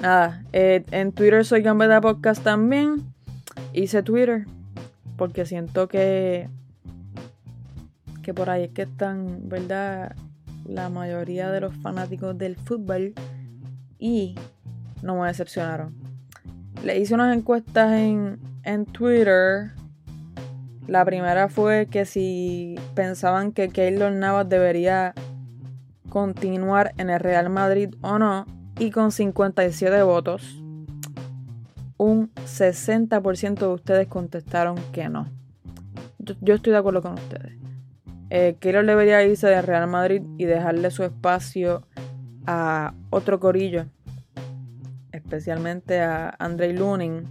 Nada, 0.00 0.44
eh, 0.52 0.84
en 0.90 1.12
Twitter 1.12 1.44
soy 1.44 1.62
Gambeta 1.62 2.00
Podcast 2.00 2.42
también. 2.42 3.12
Hice 3.72 4.02
Twitter 4.02 4.46
porque 5.16 5.46
siento 5.46 5.88
que 5.88 6.48
que 8.22 8.34
por 8.34 8.50
ahí 8.50 8.64
es 8.64 8.70
que 8.72 8.82
están, 8.82 9.48
¿verdad? 9.48 10.14
La 10.66 10.90
mayoría 10.90 11.50
de 11.50 11.60
los 11.60 11.74
fanáticos 11.76 12.36
del 12.36 12.56
fútbol 12.56 13.14
y 13.98 14.34
no 15.02 15.16
me 15.16 15.28
decepcionaron. 15.28 15.97
Le 16.88 16.98
hice 16.98 17.12
unas 17.12 17.36
encuestas 17.36 17.92
en, 17.92 18.40
en 18.64 18.86
Twitter 18.86 19.72
la 20.86 21.04
primera 21.04 21.50
fue 21.50 21.86
que 21.90 22.06
si 22.06 22.76
pensaban 22.94 23.52
que 23.52 23.68
Keylor 23.68 24.10
Navas 24.10 24.48
debería 24.48 25.12
continuar 26.08 26.94
en 26.96 27.10
el 27.10 27.20
Real 27.20 27.50
Madrid 27.50 27.94
o 28.00 28.18
no, 28.18 28.46
y 28.78 28.90
con 28.90 29.12
57 29.12 30.02
votos, 30.02 30.62
un 31.98 32.32
60% 32.36 33.58
de 33.58 33.66
ustedes 33.66 34.08
contestaron 34.08 34.76
que 34.92 35.10
no. 35.10 35.26
Yo, 36.40 36.54
estoy 36.54 36.72
de 36.72 36.78
acuerdo 36.78 37.02
con 37.02 37.12
ustedes. 37.12 37.52
Eh, 38.30 38.56
Keylor 38.60 38.86
debería 38.86 39.22
irse 39.22 39.46
del 39.46 39.64
Real 39.64 39.88
Madrid 39.88 40.22
y 40.38 40.46
dejarle 40.46 40.90
su 40.90 41.04
espacio 41.04 41.86
a 42.46 42.94
otro 43.10 43.40
corillo, 43.40 43.84
especialmente 45.18 46.00
a 46.00 46.34
Andrei 46.38 46.72
Lunin 46.72 47.24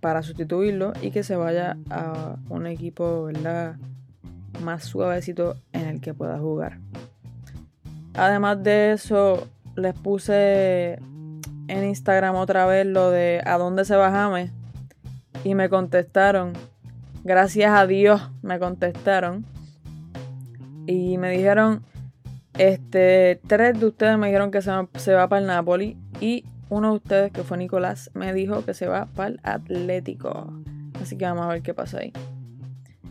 para 0.00 0.22
sustituirlo 0.22 0.92
y 1.02 1.10
que 1.10 1.22
se 1.22 1.36
vaya 1.36 1.76
a 1.90 2.36
un 2.48 2.66
equipo 2.66 3.24
¿verdad? 3.24 3.76
más 4.62 4.84
suavecito 4.84 5.56
en 5.72 5.86
el 5.86 6.00
que 6.00 6.14
pueda 6.14 6.38
jugar. 6.38 6.78
Además 8.14 8.62
de 8.62 8.92
eso, 8.92 9.48
les 9.74 9.94
puse 9.94 10.94
en 11.68 11.84
Instagram 11.84 12.36
otra 12.36 12.66
vez 12.66 12.86
lo 12.86 13.10
de 13.10 13.42
a 13.44 13.58
dónde 13.58 13.84
se 13.84 13.96
va 13.96 14.48
y 15.44 15.54
me 15.54 15.68
contestaron. 15.68 16.52
Gracias 17.24 17.72
a 17.72 17.86
Dios 17.86 18.30
me 18.42 18.58
contestaron 18.58 19.44
y 20.86 21.18
me 21.18 21.30
dijeron 21.30 21.82
este 22.56 23.40
tres 23.46 23.78
de 23.78 23.86
ustedes 23.86 24.16
me 24.16 24.28
dijeron 24.28 24.50
que 24.50 24.62
se 24.62 24.70
se 24.94 25.12
va 25.12 25.28
para 25.28 25.40
el 25.40 25.46
Napoli 25.46 25.98
y 26.20 26.44
uno 26.68 26.90
de 26.90 26.96
ustedes, 26.96 27.32
que 27.32 27.42
fue 27.42 27.58
Nicolás, 27.58 28.10
me 28.14 28.32
dijo 28.32 28.64
que 28.64 28.74
se 28.74 28.86
va 28.86 29.06
para 29.06 29.28
el 29.28 29.40
Atlético. 29.42 30.52
Así 31.00 31.16
que 31.16 31.24
vamos 31.24 31.44
a 31.44 31.48
ver 31.48 31.62
qué 31.62 31.74
pasa 31.74 31.98
ahí. 31.98 32.12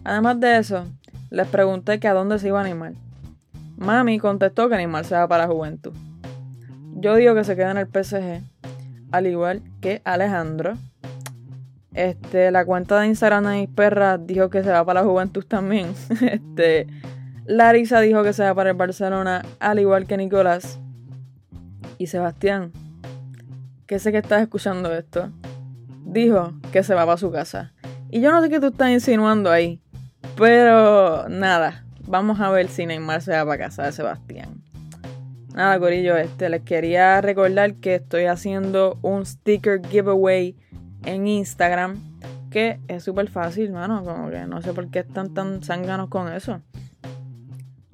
Además 0.04 0.40
de 0.40 0.58
eso, 0.58 0.86
les 1.30 1.48
pregunté 1.48 2.00
que 2.00 2.08
a 2.08 2.14
dónde 2.14 2.38
se 2.40 2.48
iba 2.48 2.60
a 2.60 2.64
animar. 2.64 2.94
Mami 3.78 4.20
contestó 4.20 4.70
que 4.70 4.76
animal 4.76 5.06
se 5.06 5.16
va 5.16 5.28
para 5.28 5.48
la 5.48 5.54
juventud. 5.54 5.94
Yo 6.96 7.16
digo 7.16 7.36
que 7.36 7.44
se 7.44 7.56
queda 7.56 7.72
en 7.72 7.78
el 7.78 7.88
PSG, 7.88 8.42
al 9.12 9.28
igual 9.28 9.62
que 9.82 10.02
Alejandro. 10.04 10.74
Este, 11.94 12.52
la 12.52 12.66
cuenta 12.66 13.00
de 13.00 13.08
Instagram 13.08 13.46
de 13.46 13.56
mis 13.62 13.70
perras 13.70 14.20
dijo 14.26 14.50
que 14.50 14.64
se 14.64 14.70
va 14.70 14.84
para 14.86 15.02
la 15.02 15.08
juventud 15.08 15.46
también. 15.46 15.94
Este, 16.22 16.88
Larisa 17.46 18.02
dijo 18.02 18.24
que 18.24 18.34
se 18.34 18.44
va 18.44 18.54
para 18.54 18.72
el 18.72 18.76
Barcelona, 18.76 19.44
al 19.60 19.80
igual 19.80 20.08
que 20.08 20.18
Nicolás. 20.18 20.80
Y 21.98 22.08
Sebastián 22.08 22.72
que 23.88 24.00
sé 24.00 24.12
que 24.12 24.20
estás 24.20 24.42
escuchando 24.42 24.94
esto, 24.94 25.32
dijo 26.06 26.54
que 26.72 26.84
se 26.84 26.94
va 26.94 27.06
para 27.06 27.18
su 27.18 27.32
casa. 27.32 27.74
Y 28.10 28.22
yo 28.22 28.32
no 28.32 28.42
sé 28.42 28.50
qué 28.50 28.60
tú 28.60 28.68
estás 28.68 28.90
insinuando 28.90 29.52
ahí, 29.52 29.82
pero 30.38 31.28
nada, 31.30 31.86
vamos 32.08 32.40
a 32.40 32.50
ver 32.50 32.68
si 32.68 32.86
Neymar 32.86 33.22
se 33.22 33.32
va 33.32 33.46
para 33.46 33.66
casa 33.66 33.84
de 33.84 33.92
Sebastián. 33.92 34.64
Nada, 35.54 35.80
Corillo, 35.80 36.18
este, 36.18 36.50
les 36.50 36.64
quería 36.64 37.22
recordar 37.22 37.76
que 37.76 37.96
estoy 37.96 38.26
haciendo 38.26 39.00
un 39.02 39.26
sticker 39.26 39.82
giveaway 39.88 40.56
en 41.06 41.28
Instagram, 41.28 41.98
que 42.50 42.80
es 42.88 43.04
súper 43.04 43.30
fácil, 43.30 43.72
mano, 43.72 44.04
como 44.04 44.30
que 44.30 44.46
no 44.46 44.62
sé 44.62 44.74
por 44.74 44.90
qué 44.90 45.00
están 45.00 45.34
tan 45.34 45.62
zánganos 45.64 46.10
con 46.10 46.32
eso. 46.32 46.62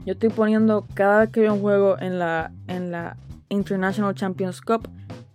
Yo 0.06 0.14
estoy 0.14 0.30
poniendo 0.30 0.88
cada 0.96 1.20
vez 1.20 1.30
que 1.30 1.42
veo 1.42 1.54
un 1.54 1.62
juego 1.62 2.00
en 2.00 2.18
la, 2.18 2.52
en 2.68 2.92
la 2.92 3.18
International 3.50 4.16
Champions 4.16 4.62
Cup, 4.62 4.90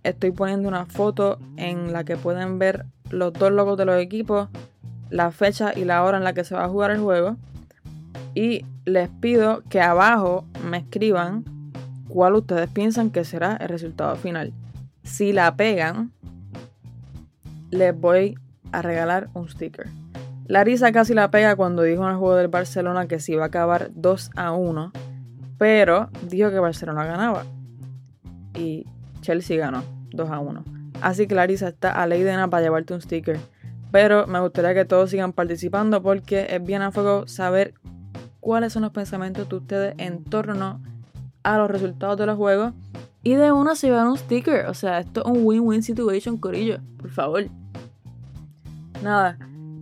estoy 0.09 0.31
poniendo 0.31 0.69
una 0.69 0.87
foto 0.87 1.39
en 1.57 1.93
la 1.93 2.05
que 2.05 2.17
pueden 2.17 2.59
ver 2.59 2.87
los 3.11 3.33
dos 3.33 3.53
logos 3.53 3.77
de 3.77 3.85
los 3.85 4.01
equipos, 4.01 4.49
la 5.11 5.31
fecha 5.31 5.73
y 5.77 5.85
la 5.85 6.03
hora 6.05 6.19
en 6.19 6.25
la 6.25 6.33
que 6.33 6.45
se 6.45 6.55
va 6.55 6.65
a 6.65 6.69
jugar 6.69 6.91
el 6.91 7.01
juego. 7.01 7.37
Y 8.35 8.65
les 8.85 9.09
pido 9.09 9.63
que 9.69 9.81
abajo 9.81 10.45
me 10.69 10.79
escriban 10.79 11.45
cuál 12.09 12.35
ustedes 12.35 12.69
piensan 12.71 13.11
que 13.11 13.25
será 13.25 13.57
el 13.57 13.69
resultado 13.69 14.15
final. 14.17 14.53
Si 15.03 15.33
la 15.33 15.57
pegan, 15.57 16.13
les 17.71 17.99
voy 17.99 18.39
a 18.73 18.83
regalar 18.83 19.29
un 19.35 19.49
sticker. 19.49 19.89
Larisa 20.47 20.93
casi 20.93 21.15
la 21.15 21.31
pega 21.31 21.57
cuando 21.57 21.83
dijo 21.83 22.05
en 22.05 22.11
el 22.11 22.17
juego 22.17 22.37
del 22.37 22.49
Barcelona 22.49 23.09
que 23.09 23.19
se 23.19 23.33
iba 23.33 23.45
a 23.45 23.49
acabar 23.49 23.91
2 23.95 24.31
a 24.37 24.53
1, 24.53 24.93
pero 25.59 26.09
dijo 26.29 26.51
que 26.51 26.61
Barcelona 26.61 27.05
ganaba. 27.05 27.45
Y 28.55 28.87
Chelsea 29.23 29.59
ganó 29.59 29.96
2 30.17 30.31
a 30.31 30.39
1. 30.41 30.65
Así 31.03 31.27
que 31.27 31.35
Larisa 31.35 31.69
está 31.69 31.91
a 31.93 32.07
ley 32.07 32.23
de 32.23 32.33
nada 32.33 32.49
para 32.49 32.63
llevarte 32.63 32.95
un 32.95 33.01
sticker. 33.01 33.39
Pero 33.93 34.27
me 34.27 34.41
gustaría 34.41 34.75
que 34.75 34.85
todos 34.85 35.11
sigan 35.11 35.33
participando 35.33 36.03
porque 36.03 36.47
es 36.51 36.65
bien 36.65 36.83
a 36.83 36.91
fuego 36.91 37.29
saber 37.29 37.75
cuáles 38.41 38.73
son 38.73 38.83
los 38.83 38.93
pensamientos 38.93 39.49
de 39.49 39.57
ustedes 39.57 39.95
en 39.99 40.25
torno 40.25 40.81
a 41.43 41.59
los 41.59 41.71
resultados 41.71 42.19
de 42.19 42.27
los 42.27 42.37
juegos. 42.37 42.73
Y 43.23 43.35
de 43.35 43.53
uno 43.53 43.75
se 43.75 43.89
llevan 43.89 44.09
un 44.09 44.17
sticker. 44.17 44.67
O 44.67 44.75
sea, 44.75 45.01
esto 45.01 45.21
es 45.21 45.27
un 45.27 45.45
win-win 45.45 45.83
situation, 45.83 46.37
Corillo. 46.37 46.79
Por 46.99 47.11
favor. 47.11 47.45
Nada. 49.03 49.39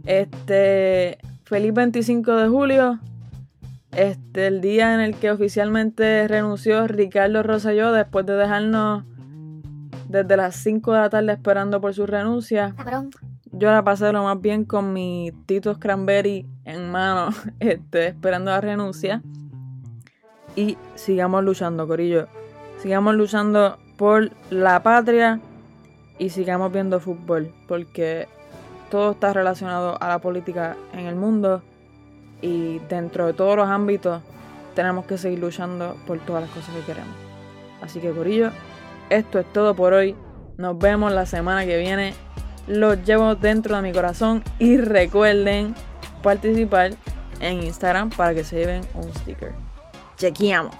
Este. 0.06 1.18
Feliz 1.44 1.74
25 1.74 2.36
de 2.36 2.48
julio. 2.48 3.00
Este, 3.92 4.46
el 4.46 4.60
día 4.60 4.94
en 4.94 5.00
el 5.00 5.14
que 5.14 5.30
oficialmente 5.30 6.26
renunció 6.26 6.86
Ricardo 6.88 7.42
Rosselló 7.42 7.92
después 7.92 8.26
de 8.26 8.32
dejarnos 8.32 9.04
desde 10.08 10.36
las 10.36 10.56
5 10.56 10.92
de 10.92 10.98
la 10.98 11.10
tarde 11.10 11.32
esperando 11.32 11.80
por 11.80 11.94
su 11.94 12.06
renuncia. 12.06 12.74
Yo 13.52 13.70
la 13.70 13.84
pasé 13.84 14.12
lo 14.12 14.24
más 14.24 14.40
bien 14.40 14.64
con 14.64 14.92
mi 14.92 15.32
Tito 15.46 15.78
Cranberry 15.78 16.46
en 16.64 16.90
mano, 16.90 17.34
este, 17.60 18.08
esperando 18.08 18.50
la 18.50 18.60
renuncia. 18.60 19.22
Y 20.56 20.76
sigamos 20.94 21.44
luchando, 21.44 21.86
Corillo. 21.86 22.28
Sigamos 22.78 23.14
luchando 23.14 23.78
por 23.96 24.30
la 24.50 24.82
patria 24.82 25.40
y 26.18 26.30
sigamos 26.30 26.72
viendo 26.72 27.00
fútbol, 27.00 27.52
porque 27.66 28.28
todo 28.90 29.12
está 29.12 29.32
relacionado 29.32 30.00
a 30.00 30.08
la 30.08 30.18
política 30.18 30.76
en 30.92 31.06
el 31.06 31.16
mundo 31.16 31.62
y 32.42 32.78
dentro 32.90 33.26
de 33.26 33.32
todos 33.32 33.56
los 33.56 33.68
ámbitos 33.68 34.22
tenemos 34.74 35.06
que 35.06 35.18
seguir 35.18 35.38
luchando 35.38 35.96
por 36.06 36.18
todas 36.20 36.42
las 36.42 36.50
cosas 36.50 36.74
que 36.74 36.82
queremos. 36.82 37.14
Así 37.80 38.00
que 38.00 38.10
Corillo, 38.10 38.50
esto 39.10 39.38
es 39.38 39.52
todo 39.52 39.74
por 39.74 39.92
hoy. 39.92 40.16
Nos 40.56 40.78
vemos 40.78 41.12
la 41.12 41.26
semana 41.26 41.64
que 41.64 41.78
viene. 41.78 42.14
Los 42.66 43.04
llevo 43.04 43.34
dentro 43.34 43.76
de 43.76 43.82
mi 43.82 43.92
corazón 43.92 44.42
y 44.58 44.76
recuerden 44.78 45.74
participar 46.22 46.92
en 47.40 47.62
Instagram 47.62 48.10
para 48.10 48.34
que 48.34 48.44
se 48.44 48.56
lleven 48.56 48.82
un 48.94 49.12
sticker. 49.14 49.52
Chequeamos. 50.16 50.74